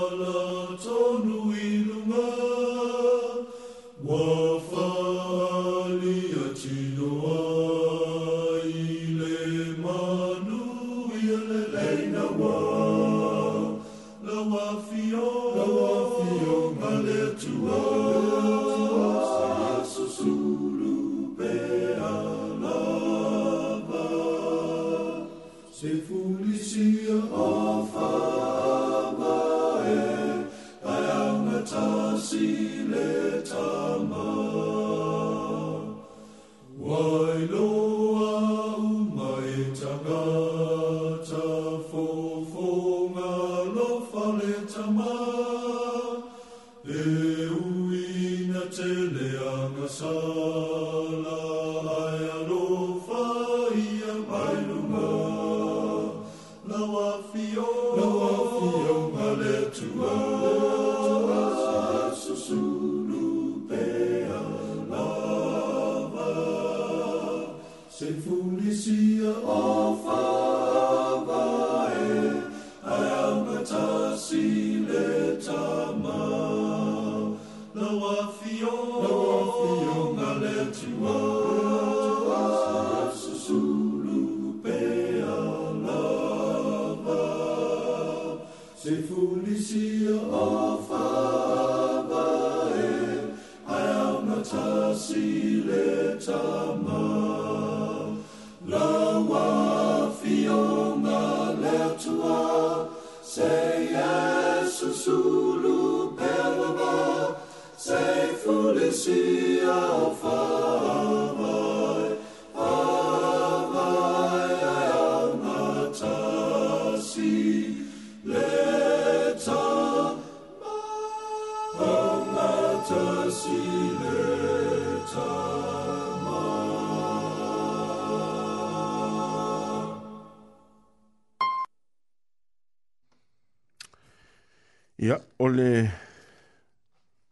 on. 44.78 47.17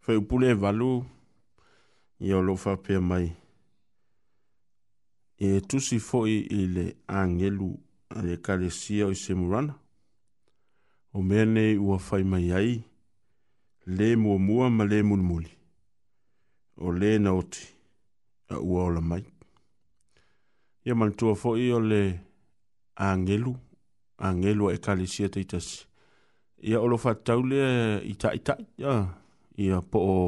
Fai 0.07 0.15
upule 0.17 0.55
valu, 0.55 1.03
i 2.21 2.33
o 2.33 2.41
lofa 2.43 2.77
pia 2.77 3.01
mai. 3.01 3.27
E 5.39 5.49
tusi 5.61 5.99
foi 5.99 6.31
i 6.51 6.61
le 6.77 6.85
angelu 7.09 7.69
a 8.17 8.23
le 8.27 8.37
kalesia 8.39 9.07
o 9.09 9.11
i 9.11 9.17
semurana. 9.19 9.75
O 11.13 11.23
mea 11.23 11.45
nei 11.45 11.75
ua 11.77 11.99
fai 11.99 12.23
mai 12.23 12.53
ai, 12.53 12.73
le 13.97 14.17
mua 14.17 14.39
mua 14.39 14.69
ma 14.71 14.85
le 14.87 15.03
mulmuli. 15.03 15.51
O 16.77 16.93
le 16.93 17.11
na 17.19 17.31
oti, 17.35 17.65
a 18.55 18.63
ua 18.63 18.85
ola 18.85 19.01
mai. 19.01 19.25
Ia 20.87 20.95
mantua 20.95 21.35
foi 21.35 21.73
o 21.73 21.81
le 21.81 22.03
angelu, 22.95 23.53
angelu 24.19 24.69
a 24.71 24.75
e 24.75 24.79
kalesia 24.79 25.29
teitasi. 25.29 25.87
Ia 26.69 26.79
olofa 26.81 27.15
taulea 27.27 27.99
i 28.07 28.15
ta 28.15 28.31
i 28.31 28.39
ta, 28.47 28.55
ia. 28.55 28.67
Yeah 28.87 29.07
ia 29.57 29.81
po 29.81 29.99
o 29.99 30.19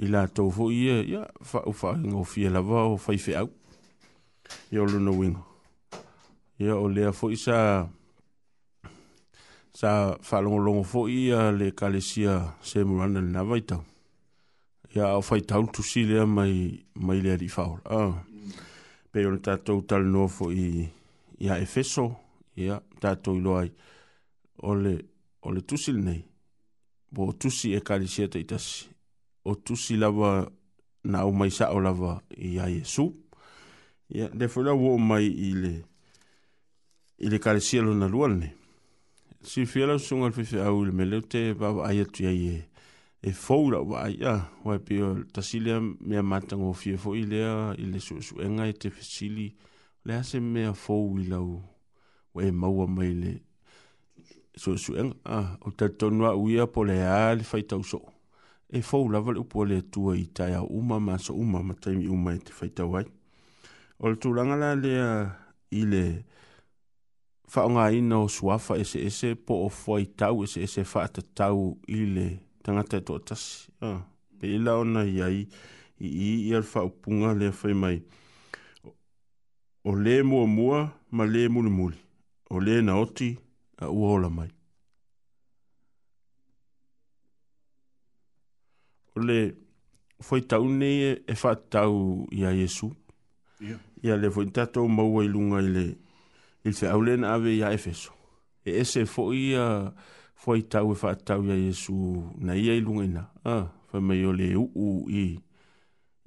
i 0.00 0.06
la 0.08 0.26
tau 0.26 0.50
fo 0.50 0.70
i 0.72 0.88
e, 0.88 1.02
ia, 1.12 1.24
fa 1.44 1.60
u 1.68 1.72
fa 1.76 1.92
ingo 2.00 2.24
fi 2.24 2.44
e 2.48 2.50
lava 2.50 2.84
o 2.88 2.96
fa 2.96 3.12
i 3.14 3.18
fe 3.20 3.36
au. 3.38 3.50
Ia 4.72 4.82
o 4.82 4.86
luna 4.86 5.10
wingo. 5.12 5.42
Ia 6.58 6.76
o 6.76 6.88
lea 6.88 7.12
fo 7.12 7.30
i 7.30 7.36
sa, 7.38 7.86
sa 9.74 10.16
fa 10.22 10.40
longo 10.40 10.58
longo 10.58 10.82
fo 10.84 11.06
i 11.08 11.30
a 11.32 11.50
le 11.52 11.70
kalesia 11.76 12.56
se 12.62 12.84
murana 12.84 13.20
le 13.20 13.28
nava 13.30 13.56
i 13.58 13.62
tau. 13.62 13.84
Ia 14.96 15.14
o 15.16 15.20
fa 15.22 15.36
i 15.38 15.42
tau 15.46 15.66
tu 15.70 15.82
si 15.82 16.04
lea 16.08 16.26
mai, 16.26 16.80
mai 16.94 17.20
lea 17.22 17.36
di 17.36 17.48
faul. 17.48 17.78
Ah. 17.84 18.14
Pei 19.12 19.24
ole 19.26 19.38
tatou 19.38 19.82
tal 19.86 20.04
no 20.10 20.26
fo 20.26 20.50
i, 20.50 20.82
i 21.38 21.46
a 21.50 21.58
efeso, 21.62 22.10
ia 22.58 22.80
tatou 23.00 23.36
i 23.38 23.44
loai. 23.44 23.70
Ole, 24.66 24.94
ole 25.46 25.60
tu 25.62 25.76
si 25.78 25.92
le 25.94 26.00
nei. 26.02 26.18
Ia 26.18 26.30
po 27.14 27.32
tusi 27.40 27.68
e 27.74 27.80
kalisia 27.86 28.26
te 28.28 28.40
itasi. 28.40 28.88
O 29.48 29.54
tusi 29.64 29.96
lava 29.96 30.30
na 31.10 31.18
o 31.28 31.32
mai 31.38 31.50
sa 31.56 31.66
o 31.72 31.78
lava 31.80 32.18
i 32.36 32.50
a 32.58 32.66
Yesu. 32.68 33.06
Ia, 34.14 34.24
yeah, 34.24 34.30
defo 34.38 34.62
lau 34.62 34.80
o 34.90 34.98
mai 34.98 35.24
i 35.24 35.50
le, 35.62 35.72
i 37.24 37.30
le 37.30 37.38
kalisia 37.40 37.82
lo 37.82 37.94
na 37.94 38.08
luane. 38.08 38.50
Si 39.44 39.64
fiela 39.66 39.98
sunga 39.98 40.28
le 40.30 40.32
fifi 40.32 40.58
au 40.66 40.84
le 40.86 40.92
meleu 40.98 41.22
te 41.30 41.40
baba 41.60 41.82
aia 41.88 42.04
tu 42.12 42.22
iai 42.24 42.42
e 42.50 42.58
e 43.24 43.30
fōra 43.42 43.78
wa 43.88 43.98
ai 44.06 44.18
a 44.28 44.34
wai 44.64 44.78
pio 44.86 45.06
tasilia 45.32 45.78
mea 46.08 46.22
matango 46.22 46.72
fie 46.80 46.96
fōi 47.02 47.22
lea 47.30 47.52
i 47.82 47.86
le 47.90 47.98
su 48.04 48.20
su 48.26 48.34
enga 48.44 48.66
e 48.68 48.72
i 48.74 48.76
te 48.80 48.90
fesili 48.92 49.46
lea 50.06 50.20
se 50.28 50.38
mea 50.40 50.72
fōi 50.82 51.24
lau 51.32 51.52
wai 52.36 52.48
e 52.52 52.52
maua 52.60 52.86
mai 52.96 53.12
le 53.22 53.32
so 54.56 54.76
so 54.76 54.94
en 54.94 55.14
a 55.24 55.38
o 55.60 55.70
te 55.70 55.88
tonua 55.98 56.34
uia 56.36 56.66
po 56.66 56.84
le 56.84 57.02
a 57.02 57.34
le 57.34 57.42
fai 57.42 57.64
E 58.74 58.80
fau 58.82 59.08
la 59.08 59.18
le 59.20 59.40
upo 59.40 59.64
le 59.64 59.82
tua 59.92 60.16
i 60.16 60.26
tai 60.34 60.52
a 60.54 60.62
uma 60.62 60.98
ma 60.98 61.16
uma 61.30 61.62
ma 61.62 61.74
taimi 61.74 62.06
uma 62.08 62.32
e 62.34 62.38
te 62.38 62.50
fai 62.52 62.70
tau 62.70 62.96
ai. 62.96 63.04
O 64.00 64.08
le 64.08 64.16
tūranga 64.16 64.56
la 64.56 64.74
le 64.74 64.92
i 65.70 65.84
le 65.84 66.24
whaonga 67.52 67.92
ina 67.92 68.18
o 68.18 68.26
suafa 68.28 68.74
ese 68.76 68.98
ese 69.06 69.34
po 69.36 69.54
o 69.64 69.68
faita 69.68 70.32
u 70.32 70.42
ese 70.44 70.62
ese 70.64 70.82
whaata 70.84 71.22
tau 71.34 71.78
i 71.86 72.02
le 72.14 72.26
tangata 72.64 72.96
e 72.96 73.00
tō 73.06 73.20
tasi. 73.24 73.70
Pe 74.38 74.46
ila 74.48 74.74
ona 74.80 75.04
i 75.04 75.22
ai 75.22 75.46
i 76.00 76.06
i 76.06 76.48
i 76.48 76.52
al 76.54 76.64
whaupunga 76.72 77.32
le 77.38 77.52
fai 77.52 77.74
mai. 77.74 78.02
O 79.84 79.94
le 79.94 80.22
mua 80.22 80.46
mua 80.46 80.78
ma 81.10 81.24
le 81.24 81.48
mo 81.48 81.62
muli. 81.62 81.98
O 82.50 82.58
le 82.60 82.80
na 82.82 82.98
oti 82.98 83.36
a 83.84 83.90
uola 83.90 84.28
mai. 84.28 84.48
O 89.14 89.20
le 89.20 89.54
foi 90.20 90.40
tau 90.42 90.66
nei 90.68 91.02
e, 91.04 91.10
e 91.30 91.34
wha 91.42 91.54
tau 91.54 92.24
i 92.32 92.44
a 92.44 92.50
Jesu. 92.54 92.90
Yeah. 93.60 93.80
Ia 94.02 94.16
le 94.16 94.30
foi 94.34 94.46
tatou 94.52 94.88
maua 94.88 95.22
i 95.24 95.28
lunga 95.30 95.60
i 95.62 95.68
le 95.68 95.84
il 96.66 96.74
fe 96.76 96.88
aulen 96.90 97.24
ave 97.24 97.52
i 97.54 97.62
a 97.64 97.70
Efeso. 97.72 98.12
E 98.64 98.72
ese 98.80 99.04
foi 99.06 99.54
a 99.56 99.92
foi 100.34 100.62
tau 100.62 100.92
e 100.92 100.98
wha 100.98 101.14
tau 101.14 101.44
i 101.46 101.50
a 101.52 101.56
Jesu 101.56 101.94
na 102.44 102.56
ia 102.56 102.74
i 102.74 102.82
lunga 102.82 103.04
i 103.04 103.12
na. 103.12 103.22
Ah, 103.44 103.64
fa 103.90 104.00
mai 104.00 104.24
o 104.26 104.32
le 104.32 104.50
uu 104.58 105.04
i 105.10 105.24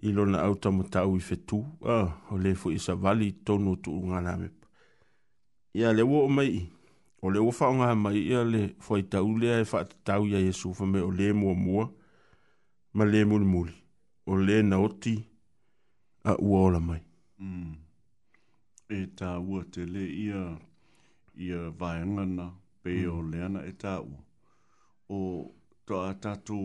i 0.07 0.13
lona 0.13 0.41
au 0.45 0.55
tamo 0.55 0.83
tau 0.89 1.15
i 1.17 1.19
fetu. 1.21 1.59
Ah, 1.83 2.07
o 2.31 2.37
le 2.39 2.55
foi 2.55 2.79
sa 2.79 2.95
vali 2.95 3.31
tonu 3.45 3.75
tu 3.81 3.91
unga 3.91 4.21
nami. 4.21 4.49
Ia 5.77 5.91
le 5.93 6.01
uo 6.03 6.25
mai 6.31 6.49
i. 6.55 6.63
O 7.27 7.29
le 7.29 7.39
ofa 7.43 7.67
onga 7.69 7.87
mai 8.03 8.17
ia 8.31 8.41
le 8.53 8.61
whai 8.85 9.01
taulea 9.11 9.55
e 9.61 9.65
whaatatau 9.71 10.21
ia 10.31 10.39
Yesufa 10.47 10.83
me 10.93 10.99
o 11.07 11.11
le 11.19 11.25
mua 11.39 11.53
mua, 11.65 11.83
ma 12.95 13.03
le 13.11 13.19
muli 13.29 13.47
muli, 13.53 13.73
o 14.31 14.33
le 14.45 14.55
na 14.69 14.75
oti 14.85 15.13
a 16.29 16.31
ua 16.47 16.57
ola 16.67 16.79
mai. 16.89 17.01
Mm. 17.43 17.73
E 18.99 19.01
tā 19.19 19.31
ua 19.49 19.59
te 19.73 19.83
le 19.93 20.03
ia, 20.25 20.41
ia 21.47 21.59
vaengana 21.81 22.47
pe 22.81 22.95
mm. 22.95 23.11
o 23.17 23.17
leana 23.33 23.61
e 23.71 23.75
tā 23.83 23.93
ua. 24.07 24.19
O 25.17 25.19
tā 25.87 25.99
tatu 26.23 26.61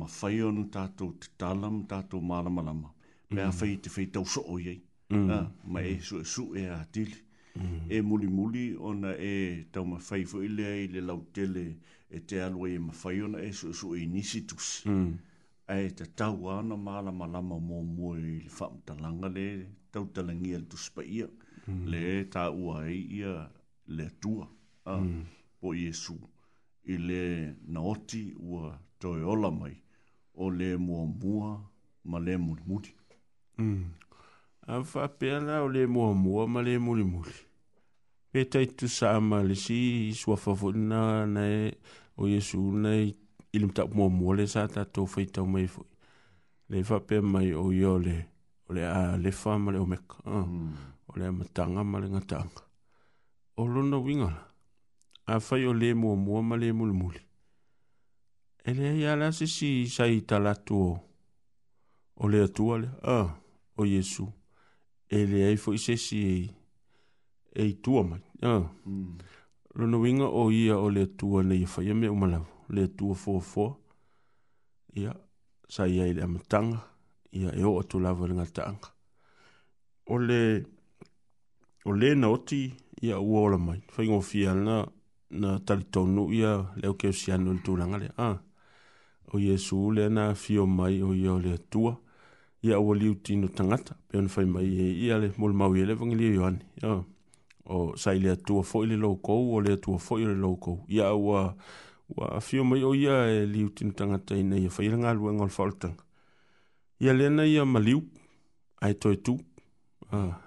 mawhai 0.00 0.42
onu 0.50 0.66
tātou 0.74 1.14
te 1.22 1.30
tālam, 1.38 1.84
tātou 1.94 2.18
mālamalama. 2.32 2.90
Mea 3.30 3.46
mm. 3.52 3.58
whai 3.60 3.76
te 3.84 3.94
whai 3.94 4.08
tau 4.18 4.26
so 4.26 4.42
o 4.42 4.58
iei. 4.58 4.78
Mm. 5.14 5.26
Uh, 5.38 5.50
ma 5.70 5.86
e 5.92 5.98
su 6.02 6.18
e 6.26 6.32
su 6.34 6.50
e 6.58 6.66
a 6.66 6.82
tili. 6.90 7.26
e 7.90 8.02
muli 8.02 8.28
muli 8.28 8.76
ona 8.78 9.14
e 9.18 9.64
tau 9.72 9.84
ma 9.84 9.98
fai 9.98 10.24
fo 10.24 10.42
ile 10.42 10.64
ai 10.66 10.86
le 10.88 11.00
lau 11.00 11.24
tele 11.32 11.76
e 12.10 12.18
te 12.20 12.40
alo 12.42 12.66
e 12.66 12.78
ma 12.78 12.92
fai 12.92 13.20
ona 13.22 13.38
e 13.38 13.52
su 13.52 13.72
su 13.72 13.94
e 13.94 14.06
nisi 14.06 14.40
tus 14.46 14.84
mm. 14.88 15.12
e 15.68 15.90
te 15.94 16.04
tau 16.14 16.46
ana 16.48 16.76
ma 16.76 17.02
ma 17.12 17.26
lama 17.26 17.58
mo 17.58 17.82
mo 17.82 18.14
i 18.16 18.20
le 18.42 18.48
fam 18.48 18.80
talanga 18.86 19.28
le 19.28 19.46
tau 19.90 20.06
talangi 20.14 20.54
al 20.54 20.64
tus 20.68 20.86
ia 21.04 21.28
mm. 21.66 21.84
le 21.90 22.24
ta 22.32 22.42
ua 22.50 22.84
e 22.88 22.94
ia 23.18 23.50
le 23.96 24.06
tua 24.20 24.46
a 24.84 24.96
hmm. 24.96 25.24
po 25.60 25.72
Iesu 25.74 26.14
i 26.84 26.96
le 26.96 27.54
naoti 27.66 28.32
ua 28.38 28.78
toi 28.98 29.22
ola 29.22 29.50
mai 29.50 29.74
o 30.34 30.48
le 30.50 30.76
mua 30.76 31.04
mua 31.22 31.50
ma 32.10 32.18
le 32.18 32.34
muli 32.36 32.62
muli 32.68 32.92
hmm. 33.58 33.84
Am 34.70 34.84
fa 34.84 35.08
pela 35.08 35.62
o 35.64 35.68
le 35.68 35.84
mua 35.86 36.12
mua 36.14 36.46
ma 36.46 36.60
le 36.62 36.78
muli 36.78 37.02
muli. 37.02 37.34
Pe 38.30 38.44
tai 38.44 38.66
tu 38.68 38.86
sa 38.86 39.16
ama 39.16 39.42
le 39.42 39.54
si 39.56 40.12
sua 40.14 40.36
fafuna 40.36 41.26
na 41.26 41.40
e 41.44 41.74
o 42.16 42.28
Yesu 42.28 42.60
na 42.82 42.90
e 42.92 43.12
ilim 43.52 43.72
tak 43.74 43.88
mua 43.94 44.08
mua 44.08 44.34
le 44.36 44.46
sa 44.46 44.68
ta 44.68 44.84
to 44.92 45.06
fai 45.06 45.26
tau 45.34 45.44
mai 45.46 45.66
fui. 45.66 45.88
Le 46.70 46.82
fa 46.84 47.00
pe 47.00 47.18
mai 47.20 47.52
o 47.52 47.72
yo 47.72 47.98
le 47.98 48.16
o 48.68 48.72
le 48.74 48.84
a 48.86 49.16
le 49.16 49.30
fa 49.32 49.58
ma 49.58 49.72
le 49.72 49.78
o 49.78 49.86
meka. 49.86 50.16
Uh, 50.24 50.46
mm. 50.46 50.70
O 51.08 51.12
le 51.18 51.26
matanga 51.32 51.82
ma 51.82 51.98
le 51.98 52.08
ngatanga. 52.08 52.62
O 53.60 53.66
luna 53.66 53.96
wingala. 53.98 54.44
A 55.26 55.40
fai 55.40 55.64
o 55.66 55.72
le 55.72 55.92
mua 55.94 56.14
mua 56.14 56.42
ma 56.42 56.56
le 56.56 56.70
muli 56.72 56.92
muli. 56.92 57.20
E 58.64 58.70
le 58.74 58.96
ia 59.00 59.16
la 59.16 59.32
si 59.32 59.46
si 59.46 59.68
sa 59.88 60.06
i 60.06 60.20
talatu 60.28 60.74
o. 60.90 60.92
O 62.22 62.28
le 62.28 62.40
atua 62.46 62.76
le 62.82 62.88
a 63.02 63.16
uh, 63.24 63.30
o 63.76 63.82
Yesu. 63.84 64.24
O 64.26 64.38
e 65.10 65.26
le 65.26 65.40
ai 65.48 65.56
fo 65.56 65.70
ise 65.72 65.96
si 65.96 66.18
e 67.52 67.66
e 67.68 67.80
tua 67.82 68.02
mai 68.10 68.22
ah. 68.48 68.60
mm. 68.86 69.12
rono 69.76 69.96
winga 70.02 70.26
o 70.40 70.50
ia 70.52 70.76
o 70.84 70.86
le 70.96 71.02
tua 71.18 71.40
na 71.48 71.54
i 71.62 71.64
fai 71.72 71.92
me 72.00 72.06
umalavo 72.14 72.50
le 72.74 72.82
tua 72.96 73.12
fo 73.22 73.30
fo 73.52 73.64
ia 75.00 75.12
sa 75.74 75.82
ia 75.94 76.04
i 76.10 76.12
le 76.16 76.22
amatanga 76.26 76.78
ia 77.38 77.50
e 77.60 77.62
o 77.68 77.72
atu 77.80 77.96
lava 78.04 78.26
le 78.28 78.34
ngataanga 78.36 78.88
o 80.14 80.16
le 80.28 80.42
o 81.88 81.90
le 82.00 82.08
na 82.20 82.26
oti 82.36 82.62
ia 83.06 83.16
ua 83.28 83.40
ola 83.46 83.58
mai 83.66 83.80
fai 83.92 84.06
ngon 84.08 84.22
fia 84.30 84.52
na 84.66 84.76
na 85.40 85.48
talitonu 85.66 86.22
ia 86.38 86.52
leo 86.80 86.94
keo 87.00 87.12
si 87.18 87.26
anu 87.34 87.50
ntulangale 87.54 88.08
ah. 88.24 88.36
o 89.32 89.34
Yesu 89.46 89.76
le 89.96 90.04
na 90.16 90.24
fio 90.42 90.62
mai 90.78 90.96
o 91.08 91.10
ia 91.22 91.32
o 91.38 91.40
le 91.46 91.52
tua 91.72 91.92
ia 91.98 92.08
ia 92.62 92.78
ua 92.80 92.96
liu 92.96 93.14
tino 93.14 93.48
tangata 93.48 93.94
pe 94.08 94.18
ona 94.18 94.28
fai 94.28 94.44
mai 94.44 94.66
e 94.78 94.90
ia 95.06 95.16
le 95.18 95.32
molemau 95.38 95.72
ia 95.76 95.86
le 95.86 95.94
vagalia 95.94 96.32
ioani 96.34 96.64
o 97.64 97.96
sai 97.96 98.18
le 98.20 98.30
atua 98.32 98.62
foʻi 98.62 98.86
le 98.90 98.96
loukou 98.96 99.54
o 99.56 99.60
le 99.60 99.72
atua 99.78 99.96
foʻi 99.98 100.24
o 100.26 100.32
le 100.34 100.36
loukou 100.36 100.84
ia 100.88 101.14
ua 101.14 101.56
ua 102.16 102.36
afio 102.36 102.64
mai 102.64 102.82
o 102.84 102.92
ia 102.94 103.28
e 103.30 103.46
liu 103.46 103.68
tino 103.70 103.92
tagata 103.92 104.36
ina 104.36 104.56
ia 104.58 104.68
faia 104.70 104.90
lagaluega 104.90 105.42
o 105.42 105.46
le 105.46 105.50
faaolataga 105.50 105.96
ia 107.00 107.12
lea 107.12 107.30
na 107.30 107.44
ia 107.46 107.64
maliu 107.64 108.02
ae 108.80 108.92
toe 108.94 109.16
tu 109.16 109.38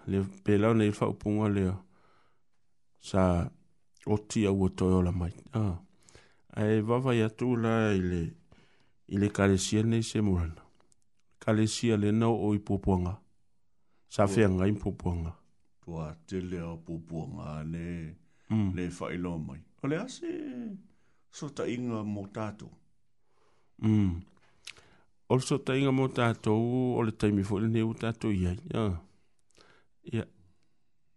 le 0.07 0.22
pela 0.43 0.70
onai 0.70 0.88
le 0.91 0.97
faaupuga 0.99 1.49
lea 1.49 1.74
sa 3.01 3.49
oti 4.05 4.45
aua 4.45 4.70
toe 4.70 4.93
ola 4.93 5.11
mai 5.11 5.34
ae 6.57 6.80
vavai 6.82 7.22
atu 7.26 7.55
la 7.55 7.91
i 7.97 8.01
le 8.01 8.22
i 9.07 9.16
le 9.22 9.30
kalesia 9.30 9.82
nei 9.84 10.03
se 10.03 10.22
murana 10.22 10.62
kalesia 11.43 11.97
le 11.97 12.11
nau 12.11 12.35
o 12.47 12.53
i 12.55 12.59
pōpuanga. 12.59 13.15
Sa 14.09 14.27
fea 14.27 14.47
ngai 14.49 14.71
pōpuanga. 14.83 15.33
Tua 15.83 16.05
te 16.27 16.39
lea 16.39 16.69
pōpuanga 16.87 17.63
ne, 17.67 17.87
mm. 18.49 18.69
ne 18.75 18.83
mai. 19.47 19.59
O 19.83 19.87
le 19.87 19.95
ase 20.01 20.31
sota 21.31 21.67
inga 21.67 22.03
mō 22.15 22.23
tātou. 22.33 22.69
Mm. 23.81 24.21
O 25.29 25.35
le 25.35 25.41
sota 25.41 25.75
inga 25.77 25.91
mō 25.91 26.07
tātou, 26.13 26.95
o 26.95 27.01
le 27.01 27.11
taimi 27.11 27.43
fo 27.43 27.59
le 27.59 27.67
neu 27.67 27.93
tātou 27.93 28.31
ia. 28.31 28.55
Ia. 28.73 28.79
Ah. 28.79 29.01
Ia. 30.13 30.25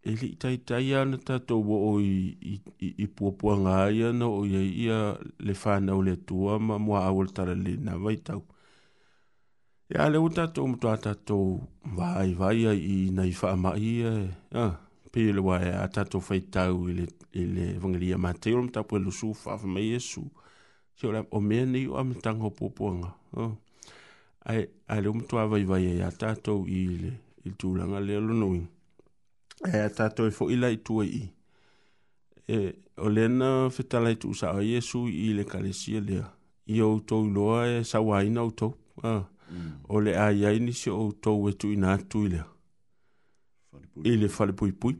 E 0.06 0.14
li 0.14 0.36
tai 0.38 0.56
tai 0.62 0.92
ana 0.94 1.18
tātou 1.18 1.64
o 1.74 1.96
i, 2.00 2.30
i, 2.38 2.58
i, 2.78 2.90
i 3.02 3.56
ai 3.74 4.02
ana 4.06 4.26
o 4.28 4.44
ia 4.46 4.60
ia 4.62 4.98
le 5.42 5.52
whānau 5.52 6.00
le 6.06 6.14
tua 6.16 6.60
ma 6.60 6.76
mua 6.78 7.06
awal 7.08 7.26
tara 7.34 7.54
le 7.58 7.74
na 7.78 7.96
vai 7.96 8.14
tau. 8.16 8.44
Ia 9.86 10.08
le 10.10 10.18
uta 10.18 10.46
tō 10.50 10.66
mtua 10.68 10.96
tato 10.98 11.60
vai 11.94 12.34
vai 12.34 12.64
i 12.74 13.10
nei 13.14 13.30
whaamai 13.30 13.90
e. 14.02 14.14
Ia, 14.52 14.62
ah, 14.62 14.72
pia 15.12 15.32
le 15.32 15.38
wai 15.40 15.68
a 15.70 15.86
tato 15.88 16.18
whaitau 16.18 16.88
i 16.90 16.92
le, 16.94 17.04
i 17.32 17.44
le 17.54 17.66
vangalia 17.78 18.18
mateo 18.18 18.62
mta 18.62 18.82
pwe 18.82 18.98
lusu 19.00 19.30
whaafu 19.30 19.66
mai 19.68 19.92
esu. 19.94 20.22
Si 20.96 21.06
o 21.06 21.26
o 21.30 21.40
mea 21.40 21.64
ni 21.66 21.86
o 21.86 21.96
amitang 21.98 22.42
ho 22.42 22.50
pōpuanga. 22.50 23.12
Ah. 23.36 23.52
Ia, 24.54 24.66
a 24.88 25.00
le 25.00 25.10
mtua 25.12 25.46
vai 25.46 25.62
vai 25.62 25.86
e 25.86 26.02
a 26.02 26.10
tato 26.10 26.64
i 26.66 26.82
le 27.02 27.12
i 27.44 27.50
tūlanga 27.50 28.00
le 28.02 28.16
alunui. 28.16 28.66
E 29.72 29.78
a 29.86 29.90
tato 29.90 30.26
e 30.26 30.30
fo 30.32 30.50
ila 30.50 30.68
i 30.68 30.82
tua 30.82 31.04
i. 31.04 31.22
E, 32.48 32.74
o 32.96 33.08
lena 33.08 33.66
whetala 33.70 34.10
i 34.10 34.16
tūsa 34.18 34.50
a 34.50 34.58
Iesu 34.62 35.06
i 35.06 35.30
le 35.32 35.44
kalesia 35.44 36.00
lea. 36.00 36.26
I 36.74 36.82
o 36.82 36.90
tau 37.06 37.22
loa 37.22 37.68
e 37.78 37.84
sawaina 37.84 38.42
o 38.42 38.50
tau. 38.50 38.74
Ia, 39.04 39.10
ah 39.18 39.24
mm. 39.48 39.84
o 39.88 40.00
le 40.00 40.16
a 40.18 40.30
iai 40.32 40.60
ni 40.60 40.72
se 40.72 40.90
outou 40.90 41.48
e 41.48 41.52
tuuina 41.54 41.92
atu 41.94 42.24
i 42.26 42.30
lea 42.34 42.46
i 44.04 44.16
le 44.20 44.28
falepuipui 44.28 44.96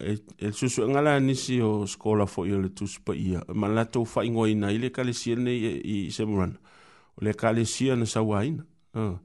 e 0.00 0.16
le 0.40 0.52
susuega 0.52 1.02
la 1.02 1.18
nisi 1.20 1.60
o 1.62 1.86
skola 1.86 2.24
foʻi 2.26 2.50
o 2.56 2.58
le 2.64 2.70
tusi 2.70 3.00
paia 3.04 3.42
ma 3.54 3.68
latou 3.68 4.06
faigoaina 4.12 4.70
i 4.72 4.78
le 4.78 4.90
kalesia 4.90 5.36
lenei 5.36 5.64
e, 5.64 5.72
i 6.08 6.12
semurana 6.12 6.56
o 7.16 7.24
le 7.24 7.32
kalesia 7.34 7.96
na 7.96 8.06
sauāina 8.08 8.64
mm. 8.94 9.16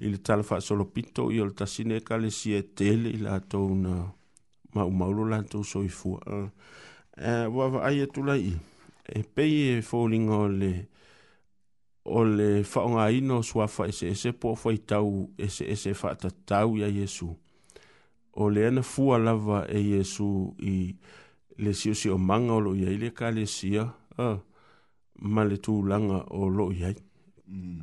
i 0.00 0.08
le 0.14 0.18
talafaasolopito 0.18 1.30
i 1.30 1.40
o 1.40 1.44
le 1.44 1.52
tasine 1.54 2.00
e 2.00 2.00
kalesia 2.00 2.58
e 2.58 2.66
tele 2.76 3.10
i 3.12 3.20
latou 3.24 3.74
na 3.74 4.08
maumaulo 4.74 5.28
latou 5.28 5.64
soifua 5.64 6.20
ua 7.52 7.66
vaai 7.72 8.00
e, 8.00 8.02
atulaii 8.06 8.54
e, 8.56 9.20
e 9.20 9.22
pei 9.22 9.54
e 9.76 9.82
foliga 9.82 10.36
o 10.46 10.48
le 10.48 10.89
o 12.04 12.24
le 12.24 12.62
faaogāino 12.64 13.42
suafa 13.44 13.86
eseese 13.92 14.32
po 14.32 14.52
o 14.54 14.58
faitau 14.62 15.28
eseese 15.38 15.92
faatatau 15.94 16.76
iā 16.80 16.88
iesu 16.88 17.28
o 18.32 18.48
lea 18.50 18.70
na 18.70 18.82
fua 18.82 19.18
lava 19.18 19.64
e 19.68 19.80
iesu 19.90 20.28
i 20.58 20.94
le 21.60 21.70
siʻosiʻomaga 21.76 22.52
o 22.56 22.60
loo 22.60 22.74
iai 22.76 22.96
le 22.96 23.10
kalesia 23.12 23.84
ma 25.20 25.44
le 25.44 25.56
tulaga 25.56 26.22
o 26.30 26.48
loo 26.48 26.70
iai 26.72 26.94
mm. 27.48 27.82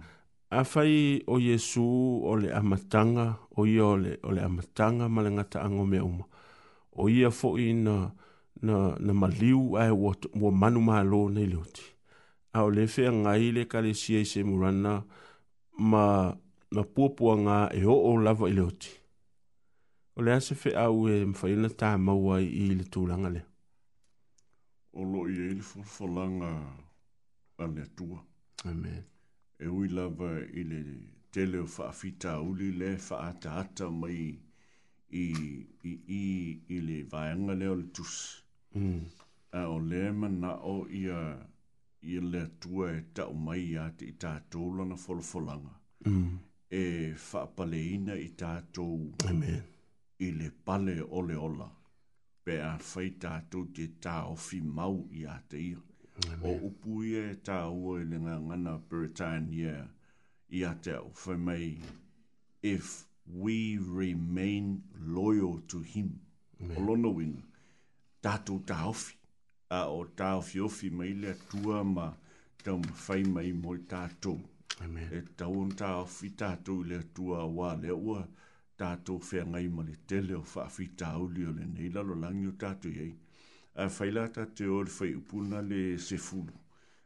afai 0.50 1.22
o 1.28 1.38
iesu 1.40 1.84
o 2.26 2.34
le 2.42 2.50
amataga 2.54 3.36
o 3.58 3.66
ia 3.68 3.86
o 3.86 3.98
le 4.34 4.42
amataga 4.42 5.08
ma 5.10 5.22
le 5.22 5.36
gataago 5.36 5.86
mea 5.86 6.04
uma 6.06 6.26
o 6.98 7.08
ia 7.10 7.28
foʻi 7.30 7.68
na 7.84 9.14
maliu 9.14 9.78
ae 9.78 9.92
ua 9.94 10.52
manu 10.52 10.82
mālō 10.82 11.22
nei 11.32 11.46
leoti 11.54 11.94
a 12.58 12.64
o 12.68 12.70
le 12.78 12.84
fea 12.94 13.12
ngai 13.22 13.46
le 13.58 13.64
kare 13.72 13.92
sia 14.02 14.20
i 14.26 14.32
se 14.32 14.42
murana 14.50 14.94
ma 15.92 16.04
na 16.76 16.82
puapua 16.94 17.34
ngā 17.46 17.58
e 17.80 17.84
o 17.94 17.96
o 18.10 18.12
lava 18.26 18.46
i 18.52 18.56
le 18.58 18.64
oti. 18.70 18.90
O 20.18 20.20
le 20.26 20.32
ase 20.38 20.54
fea 20.62 20.82
au 20.88 21.06
e 21.12 21.18
mwhaina 21.32 21.70
tā 21.80 21.90
maua 22.06 22.40
i 22.62 22.64
le 22.80 22.86
tūranga 22.94 23.30
le. 23.36 23.42
O 25.00 25.06
lo 25.12 25.22
i 25.34 25.36
eil 25.48 25.62
fulfulanga 25.70 26.50
a 27.64 27.66
le 27.76 27.86
tua. 27.98 28.18
Amen. 28.72 29.04
E 29.66 29.68
ui 29.78 29.88
lava 29.98 30.32
i 30.62 30.64
le 30.72 30.80
tele 31.32 31.62
o 31.66 31.68
whaafita 31.76 32.40
uli 32.50 32.72
le 32.80 32.90
whaata 33.08 33.52
ata 33.62 33.86
mai 34.02 34.18
i, 34.18 35.28
i, 35.90 35.92
i, 35.92 35.94
i, 36.22 36.26
i 36.76 36.82
le 36.88 36.98
vaianga 37.12 37.54
le 37.62 37.68
o 37.74 37.78
le 37.84 37.86
tūs. 37.94 38.16
Mm. 38.76 39.04
A 39.60 39.62
o 39.76 39.78
le 39.92 40.02
mana 40.20 40.56
o 40.74 40.76
i 41.02 41.04
a... 41.20 41.22
Uh, 41.36 41.54
ia 42.08 42.22
le 42.22 42.40
atua 42.48 42.90
e 42.98 43.02
tau 43.14 43.34
mai 43.46 43.60
ia 43.72 43.86
te 44.00 44.06
i 44.08 44.14
tātou 44.24 44.76
lana 44.80 44.96
folofolanga. 44.98 45.74
Mm. 46.06 46.38
E 46.72 46.84
whaapaleina 47.24 48.16
i 48.26 48.30
tātou. 48.40 49.10
Amen. 49.32 49.64
I 50.20 50.30
le 50.38 50.48
pale 50.66 50.96
ole 51.04 51.36
ola. 51.50 51.68
Pe 52.46 52.56
a 52.64 52.72
whai 52.90 53.10
tātou 53.26 53.68
te 53.76 53.90
tā 54.06 54.16
ofi 54.32 54.62
mau 54.80 55.02
i 55.20 55.26
a 55.28 55.36
te 55.52 55.60
ia. 55.66 55.82
Amen. 56.22 56.46
O 56.48 56.56
upu 56.70 57.04
ia 57.10 57.26
e 57.34 57.36
tā 57.50 57.60
i 58.00 58.08
le 58.14 58.20
ngana 58.30 58.78
Britannia 58.94 59.76
i 60.48 60.64
a 60.64 60.74
te 60.76 60.96
au. 60.96 61.12
Whai 61.26 61.38
mai, 61.50 61.76
if 62.62 63.04
we 63.26 63.78
remain 63.78 64.72
loyal 65.04 65.60
to 65.68 65.82
him, 65.82 66.22
Amen. 66.62 66.78
o 66.78 66.88
lono 66.88 67.12
wina, 67.20 67.44
tātou 68.24 68.64
tā 68.64 68.80
ofi 68.96 69.14
a 69.70 69.80
o 69.92 70.04
tau 70.20 70.42
fiofi 70.50 70.90
mai 70.98 71.14
le 71.22 71.30
atua 71.36 71.84
ma 71.84 72.08
tau 72.64 72.78
mawhai 72.82 73.24
mai 73.36 73.52
mo 73.54 73.74
i 73.76 73.82
tātou. 73.94 74.40
Amen. 74.84 75.08
E 75.12 75.20
tau 75.40 75.60
on 75.64 75.72
tau 75.80 76.06
fi 76.12 76.30
tātou 76.42 76.86
le 76.88 77.00
atua 77.04 77.42
wā 77.58 77.74
le 77.82 77.92
ua 77.92 78.22
tātou 78.80 79.20
whea 79.30 79.44
ngai 79.44 79.68
ma 79.74 79.84
le 79.84 79.96
tele 80.08 80.36
wha 80.40 80.68
fi 80.72 80.86
tau 81.02 81.28
li 81.28 81.44
o 81.46 81.52
le 81.58 81.66
neila 81.72 82.02
lo 82.10 82.16
langi 82.22 82.48
o 82.48 82.52
tātou 82.62 82.92
iei. 82.96 83.12
A 83.84 83.88
whailata 83.98 84.46
te 84.60 84.66
o 84.72 84.78
le 84.86 84.92
whai 84.98 85.12
upuna 85.20 85.60
le 85.72 85.82
sefulu. 86.08 86.54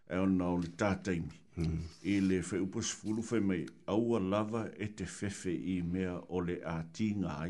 E 0.07 0.18
on 0.26 0.36
nao 0.38 0.57
le 0.62 0.68
tātaimi. 0.84 1.39
Mm. 1.57 1.80
I 2.14 2.20
le 2.26 2.39
whai 2.43 2.59
upo 2.62 2.82
sefulu 2.89 3.24
whai 3.32 3.39
mai 3.39 3.64
aua 3.95 4.20
lava 4.36 4.68
e 4.78 4.91
te 4.97 5.05
fefe 5.16 5.51
i 5.78 5.80
mea 5.95 6.14
o 6.30 6.39
le 6.45 6.59
ati 6.76 7.09
ngai. 7.26 7.49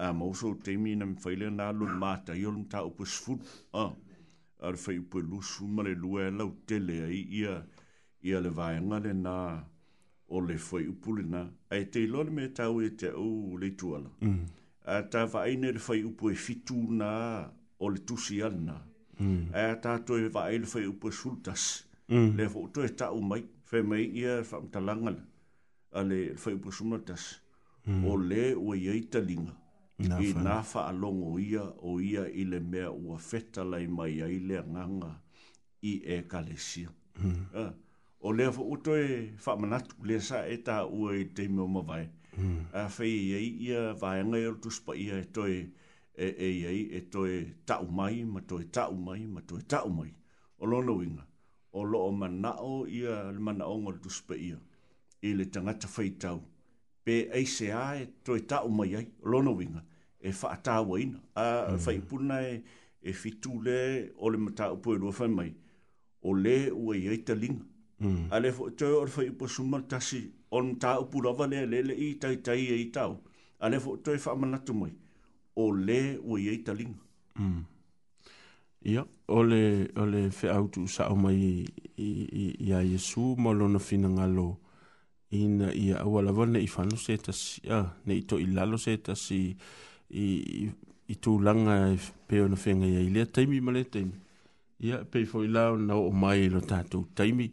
A 0.00 0.12
mauso 0.14 0.52
teimi 0.66 0.94
na 0.96 1.04
mwhaile 1.10 1.50
nā 1.56 1.72
lo 1.80 1.90
mātai 1.90 2.38
o 2.44 2.54
le 2.54 2.62
mātai 2.62 2.86
o 2.92 2.94
le 2.94 3.40
mātai 3.42 3.82
ah 3.82 3.90
ar 4.68 4.76
fai 4.76 4.98
upe 4.98 5.18
lusu 5.20 5.64
ma 5.66 5.82
le 5.82 5.94
lue 6.02 6.24
lau 6.38 6.50
tele 6.66 6.96
ai 7.08 7.22
ia 7.40 7.54
ia 8.28 8.40
le 8.44 8.48
vaenga 8.58 8.96
le 9.06 9.12
nā 9.26 9.36
o 10.28 10.40
le 10.48 10.56
fai 10.68 10.86
upule 10.86 11.24
nā. 11.26 11.40
Ai 11.74 11.84
te 11.92 12.02
ilone 12.04 12.30
me 12.36 12.46
tau 12.56 12.78
e 12.84 12.90
te 13.00 13.08
au 13.24 13.56
le 13.58 13.70
tuala. 13.78 14.10
Mm. 14.20 14.44
A 14.94 15.02
ta 15.10 15.24
vaine 15.26 15.72
le 15.76 15.80
fai 15.86 16.04
upu 16.04 16.30
e 16.30 16.34
fitu 16.34 16.76
nā 17.00 17.08
o 17.78 17.88
le 17.88 17.98
tusi 18.06 18.40
anna. 18.48 18.76
Mm. 19.18 19.48
A 19.54 19.74
ta 19.82 19.96
to 20.06 20.14
e 20.18 20.28
vaine 20.36 20.60
le 20.62 20.66
fai 20.72 20.84
upu 20.86 21.08
e 21.08 21.16
sultas. 21.20 21.86
Mm. 22.08 22.36
Le 22.38 22.48
fai 22.52 22.62
upu 22.62 22.80
e 22.86 22.90
tau 23.02 23.18
mai. 23.20 23.42
Fai 23.70 23.82
mai 23.82 24.06
ia 24.20 24.44
fai 24.44 24.60
mta 24.62 24.80
langana. 24.80 25.24
A 25.98 26.02
le 26.04 26.20
fai 26.36 26.54
upu 26.58 26.68
e 26.70 26.76
sumatas. 26.78 27.24
Mm. 27.86 28.04
O 28.06 28.16
le 28.16 28.42
ua 28.54 28.76
iaita 28.76 29.18
linga 29.18 29.59
i 30.00 30.08
nā 30.40 30.54
whaalongo 30.64 31.34
ia 31.40 31.62
o 31.84 31.98
ia 32.00 32.22
i 32.32 32.44
le 32.48 32.60
mea 32.60 32.88
ua 32.90 33.18
feta 33.20 33.64
lai 33.64 33.86
mai 33.86 34.22
ai 34.22 34.38
le 34.38 34.62
nganga 34.64 35.10
i 35.84 35.98
e 36.14 36.22
kalesia. 36.28 36.88
Hmm. 37.20 37.44
Ah, 37.54 37.72
o 38.20 38.32
lea 38.32 38.50
fa 38.52 38.62
uto 38.62 38.96
e 38.96 39.34
whamanatu 39.44 39.96
le 40.04 40.18
sa 40.20 40.46
e 40.46 40.56
tā 40.64 40.84
ua 40.88 41.14
i 41.16 41.24
te 41.24 41.48
mea 41.48 41.66
ma 41.66 41.80
vai. 41.82 42.06
Mm. 42.36 42.56
Uh, 42.56 42.66
ah, 42.78 42.88
fei 42.88 43.10
ia 43.26 43.38
ia 43.42 43.80
vaenga 44.00 44.38
i 44.38 44.46
rutus 44.46 44.78
pa 44.86 44.94
ia 44.94 45.18
e 45.18 45.24
toi 45.34 45.50
e 46.14 46.26
e 46.26 46.48
ia 46.60 46.70
i 46.70 46.82
e 46.96 47.00
toi 47.10 47.32
tau 47.66 47.88
mai 47.90 48.24
ma 48.24 48.40
toi 48.40 48.64
tau 48.64 48.94
mai 48.94 49.26
ma 49.26 49.40
toi 49.40 49.60
tau 49.62 49.88
mai. 49.90 50.12
O 50.58 50.66
lono 50.66 50.94
winga. 50.96 51.26
O 51.72 51.82
loo 51.84 52.12
manao 52.12 52.86
ia 52.86 53.32
le 53.32 53.38
manao 53.40 53.76
ngol 53.78 53.94
rutus 53.94 54.20
pa 54.26 54.34
ia. 54.34 54.56
I 55.22 55.32
le 55.36 55.44
tangata 55.50 55.88
whaitau. 55.96 56.40
Pe 57.04 57.26
eise 57.32 57.72
a 57.72 57.94
e 58.00 58.06
toi 58.24 58.40
tau 58.46 58.68
mai 58.68 58.94
ai. 58.96 59.06
lono 59.22 59.52
winga 59.52 59.84
e 60.20 60.32
whaatawa 60.42 61.00
ina. 61.00 61.18
A 61.34 61.42
mm. 61.70 61.78
whaipuna 61.86 62.40
e, 62.50 62.62
e 63.02 63.12
fitule 63.12 64.10
o 64.18 64.30
le 64.30 64.38
mata 64.38 64.72
upo 64.72 64.94
e 64.94 64.98
lua 64.98 65.12
whai 65.18 65.28
mai. 65.28 65.54
O 66.22 66.34
le 66.34 66.70
ua 66.70 66.96
i 66.96 67.06
eita 67.08 67.34
linga. 67.34 67.64
Mm. 68.00 68.28
A 68.30 68.40
le 68.40 68.52
fwoi 68.52 68.72
o 68.82 69.04
le 69.04 69.10
whaipa 69.16 69.48
suma 69.48 69.80
tasi 69.88 70.30
o 70.50 70.60
le 70.60 70.72
mata 70.72 71.00
upo 71.00 71.20
rava 71.20 71.46
le 71.46 71.66
le 71.66 71.82
le 71.82 71.94
i 71.94 72.14
tai 72.20 72.36
tai 72.42 72.60
e 72.68 72.74
i 72.82 72.90
tau. 72.92 73.20
A 73.60 73.68
le 73.68 73.78
fwoi 73.80 74.02
toi 74.04 74.16
whaamanatu 74.18 74.74
mai. 74.74 74.92
O 75.56 75.72
le 75.72 76.18
ua 76.22 76.38
i 76.40 76.48
eita 76.48 76.72
linga. 76.74 77.00
Mm. 77.38 77.64
Ia, 78.82 78.92
yeah, 78.92 79.04
ole 79.28 79.88
ole 79.96 80.30
fe 80.32 80.48
autu 80.48 80.86
sa 80.88 81.10
o 81.12 81.16
mai 81.16 81.66
i 82.00 82.72
a 82.72 82.80
Yesu 82.80 83.34
molo 83.36 83.68
na 83.68 83.78
fina 83.78 84.08
ngalo 84.08 84.46
ina 85.36 85.68
ia 85.76 85.98
awala 86.00 86.32
vane 86.32 86.56
i 86.64 86.66
fano 86.66 86.96
se 86.96 87.16
tasi, 87.20 87.60
ah, 87.68 87.92
ne 88.06 88.16
ito 88.16 88.38
i 88.40 88.46
lalo 88.46 88.78
se 88.80 88.96
tasi, 88.96 89.56
i, 90.10 90.26
i, 90.26 90.68
i 91.08 91.14
tū 91.14 91.38
langa 91.42 91.74
e 91.90 91.96
peo 92.26 92.48
na 92.48 92.56
whenga 92.64 92.86
i 92.86 93.08
lea 93.14 93.26
taimi 93.26 93.60
ma 93.60 93.72
lea 93.72 93.84
taimi. 93.84 94.14
Ia 94.80 94.98
pei 95.04 95.24
fo 95.26 95.42
lao 95.44 95.76
na 95.76 95.94
o 95.94 96.10
mai 96.10 96.48
lo 96.48 96.60
tātou 96.60 97.04
taimi. 97.14 97.50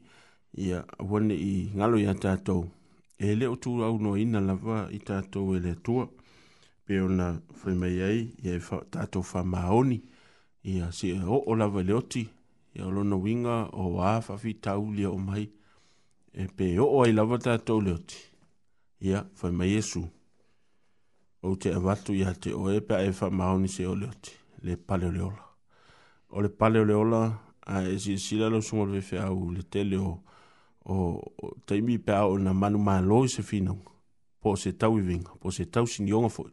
Ia 0.57 0.83
wane 0.99 1.35
i 1.35 1.69
ngalo 1.75 1.99
ia 1.99 2.13
tātou. 2.13 2.65
E 3.19 3.35
leo 3.35 3.55
tū 3.55 3.79
au 3.83 3.99
no 3.99 4.15
ina 4.17 4.39
lava 4.41 4.87
i 4.93 4.99
tātou 4.99 5.55
e 5.55 5.59
lea 5.59 5.75
tua. 5.75 6.07
Peo 6.87 7.07
na 7.09 7.35
whenga 7.65 7.89
i 7.91 8.01
ai, 8.07 8.21
ia 8.43 8.55
e 8.55 8.61
tātou 8.91 9.23
wha 9.25 9.43
maoni. 9.43 10.01
Ia 10.63 10.91
si 10.91 11.11
e 11.13 11.21
o 11.23 11.41
o 11.47 11.55
lava 11.55 11.83
leoti. 11.83 12.27
Ia 12.77 12.85
o 12.87 12.91
lona 12.91 13.17
winga 13.17 13.69
o 13.73 13.89
wāwhawhi 13.97 14.55
tau 14.61 14.87
lia 14.93 15.09
o 15.09 15.17
mai. 15.17 15.47
E 16.33 16.45
pe 16.55 16.71
o 16.79 16.85
o 16.87 17.03
ai 17.05 17.11
lava 17.13 17.39
tātou 17.41 17.81
leoti. 17.81 18.17
Ia 19.01 19.25
whenga 19.41 19.65
i 19.65 19.75
esu 19.81 20.05
o 21.41 21.55
te 21.57 21.73
avatu 21.73 22.13
ia 22.13 22.31
e 22.31 22.35
te 22.35 22.53
oe 22.53 22.79
pe 22.81 22.95
ae 22.97 23.11
wha 23.11 23.29
maoni 23.29 23.67
se 23.67 23.85
oleote, 23.87 24.31
le 24.61 24.77
pale 24.77 25.05
ole 25.07 25.21
ola. 25.21 25.43
O 26.29 26.41
le 26.41 26.49
pale 26.49 26.79
ole 26.79 26.93
ola, 26.93 27.41
a 27.65 27.81
e 27.83 27.97
si 27.99 28.17
sila 28.17 28.49
lo 28.49 28.61
sumo 28.61 28.85
lewe 28.85 29.19
au 29.21 29.51
le 29.51 29.61
tele 29.63 29.97
o, 29.97 30.23
o, 30.85 30.93
o 31.43 31.53
taimi 31.65 31.97
pe 31.99 32.11
au 32.11 32.37
na 32.39 32.53
manu 32.53 32.77
maa 32.77 33.01
loi 33.01 33.27
se 33.29 33.43
finong, 33.43 33.81
po 34.41 34.55
se 34.55 34.71
tau 34.73 34.97
i 34.97 35.01
vinga, 35.01 35.35
po 35.39 35.51
se 35.51 35.65
tau 35.65 35.85
sin 35.87 36.07
yonga 36.07 36.29
foi, 36.29 36.49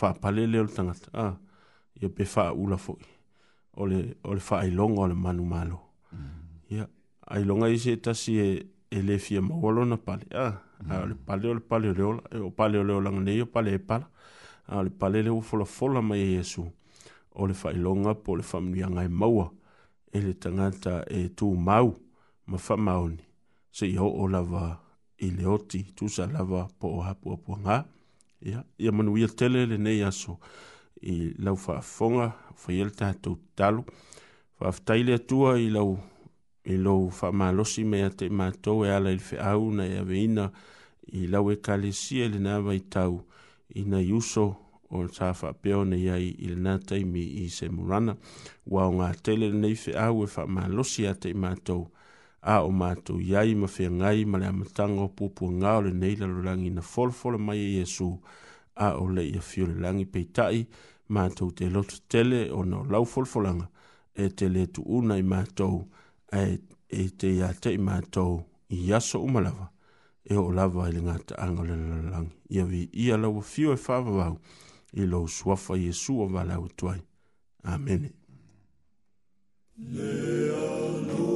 wha 0.00 0.14
pale 0.14 0.46
le 0.46 0.60
ola 0.60 0.68
tangata, 0.68 1.08
a, 1.12 1.26
ah, 1.26 1.36
ia 2.00 2.08
pe 2.10 2.24
wha 2.36 2.50
ula 2.52 2.76
foi, 2.76 3.00
o 3.74 3.86
le, 3.86 4.14
o 4.22 4.34
le 4.34 4.40
wha 4.50 4.60
ailonga 4.62 5.00
o 5.02 5.06
le 5.08 5.14
manu 5.14 5.44
maa 5.44 5.64
lo. 5.64 5.80
Mm. 6.12 6.18
Ia, 6.18 6.22
mm. 6.22 6.72
yeah. 6.76 6.86
ailonga 7.26 7.68
i 7.72 7.78
se 7.78 7.96
tasi 7.96 8.38
e, 8.38 8.48
e 8.90 9.02
le 9.02 9.18
fia 9.18 9.40
mawalo 9.42 9.84
na 9.84 9.96
pale, 9.96 10.28
a, 10.34 10.44
ah. 10.46 10.62
Mm-hmm. 10.84 10.92
a 10.92 11.02
ah, 11.02 11.04
le 11.06 11.14
pale 11.16 11.46
eh, 11.46 11.50
o 11.50 11.54
le 11.54 11.60
pale 11.60 11.94
leola 11.98 12.22
e 12.30 12.36
o 12.38 12.50
pale 12.50 12.78
o 12.78 12.84
leola 12.84 13.10
ngane 13.10 13.32
i 13.34 13.40
o 13.40 13.46
pale 13.46 13.72
e 13.74 13.78
pala 13.78 14.10
a 14.66 14.80
ah, 14.80 14.82
le 14.82 14.90
pale 14.90 15.22
le 15.22 15.30
ufola 15.30 15.64
fola 15.64 16.02
mai 16.02 16.20
e 16.20 16.26
Jesu 16.36 16.70
o 17.32 17.46
le 17.46 17.54
whailonga 17.54 18.14
po 18.14 18.36
le 18.36 18.44
whamunia 18.52 18.86
ngai 18.90 19.08
maua 19.08 19.50
e 20.12 20.20
le 20.20 20.34
tangata 20.36 21.02
e 21.08 21.28
tū 21.34 21.56
mau 21.56 21.96
ma 22.46 22.58
whamauni 22.58 23.22
se 23.72 23.86
i 23.86 23.96
ho 23.96 24.06
o 24.06 24.26
lava 24.28 24.78
i 25.18 25.30
le 25.34 25.46
oti 25.46 25.82
tu 25.96 26.08
sa 26.08 26.26
lava 26.26 26.66
po 26.78 26.88
o 26.98 27.00
hapu 27.02 27.32
apu 27.32 27.56
ngā 27.56 27.82
ia, 28.42 28.64
ia 28.76 28.92
manu 28.92 29.16
ia 29.16 29.28
tele 29.28 29.64
le 29.66 29.78
nei 29.78 30.02
aso 30.02 30.36
i 31.00 31.32
lau 31.38 31.56
whaafonga 31.56 32.28
whaielta 32.66 33.14
tau 33.14 33.38
talu 33.56 33.82
whaafetai 34.60 35.02
le 35.08 35.14
atua 35.14 35.56
i 35.58 35.70
lau 35.70 35.96
i 36.66 36.76
lou 36.76 37.10
faamalosi 37.10 37.84
mea 37.84 38.10
te 38.10 38.26
matou 38.28 38.82
e 38.84 38.90
ala 38.90 39.10
i 39.14 39.18
le 39.18 39.22
feʻau 39.22 39.68
na 39.78 39.84
e 39.86 39.98
aveina 40.02 40.48
i 41.14 41.26
lau 41.30 41.50
ekalesia 41.54 42.26
i 42.26 42.32
lenā 42.34 42.58
vaitau 42.64 43.20
ina 43.78 44.00
i 44.02 44.10
uso 44.12 44.46
o 44.90 45.02
le 45.04 45.12
sa 45.14 45.30
faapea 45.34 45.78
ona 45.82 45.96
iai 45.96 46.32
i 46.34 46.48
lenā 46.50 46.78
taimi 46.88 47.22
i 47.44 47.50
semurana 47.50 48.16
ua 48.66 48.88
o 48.88 48.96
gatele 48.98 49.50
lenei 49.52 49.76
feʻau 49.78 50.24
e 50.24 50.32
faamalosi 50.32 51.06
iā 51.06 51.14
te 51.14 51.30
i 51.30 51.34
matou 51.44 51.86
a 52.42 52.58
o 52.66 52.70
matou 52.80 53.20
iai 53.22 53.54
ma 53.54 53.68
feagai 53.70 54.24
ma 54.26 54.38
le 54.42 54.46
amataga 54.50 55.06
o 55.06 55.12
puapuagā 55.16 55.78
o 55.78 55.86
lenei 55.86 56.16
lalolagi 56.18 56.70
na 56.74 56.80
folafola 56.82 57.38
mai 57.38 57.58
e 57.62 57.68
iesu 57.78 58.10
a 58.74 58.94
o 58.98 59.06
leʻi 59.06 59.38
afio 59.38 59.66
le 59.70 59.78
lagi 59.86 60.04
peitaʻi 60.06 60.66
matou 61.14 61.52
te 61.54 61.70
loto 61.70 61.94
tele 62.08 62.50
ona 62.50 62.80
o 62.80 62.84
lau 62.90 63.04
folafolaga 63.06 63.68
e 64.14 64.30
te 64.34 64.50
lē 64.50 64.66
tuuna 64.72 65.16
i 65.22 65.22
matou 65.22 65.86
ai 66.32 66.60
e, 66.90 67.02
e 67.02 67.08
te 67.18 67.28
ia 67.36 67.52
te 67.54 67.72
ima 67.74 68.00
tau 68.10 68.42
i 68.68 68.92
aso 68.92 69.20
umalawa 69.22 69.70
e 70.24 70.34
o 70.36 70.50
lava 70.50 70.88
i 70.88 70.92
le 70.92 71.00
ngata 71.02 71.34
anga 71.38 71.62
le 71.62 71.76
lalang 71.76 72.30
ia 72.48 72.64
vi 72.64 72.88
ia 72.92 73.16
lawa 73.16 73.42
fio 73.42 73.72
e 73.72 73.78
whaavavau 73.84 74.38
i 74.94 75.06
lo 75.06 75.26
suafa 75.26 75.76
i 75.78 75.88
e 75.88 75.92
sua 75.92 76.26
vala 76.26 76.56
o 76.58 76.68
tuai. 76.68 77.00
Amene. 77.62 78.10
Lea 79.76 80.88
lua 81.06 81.35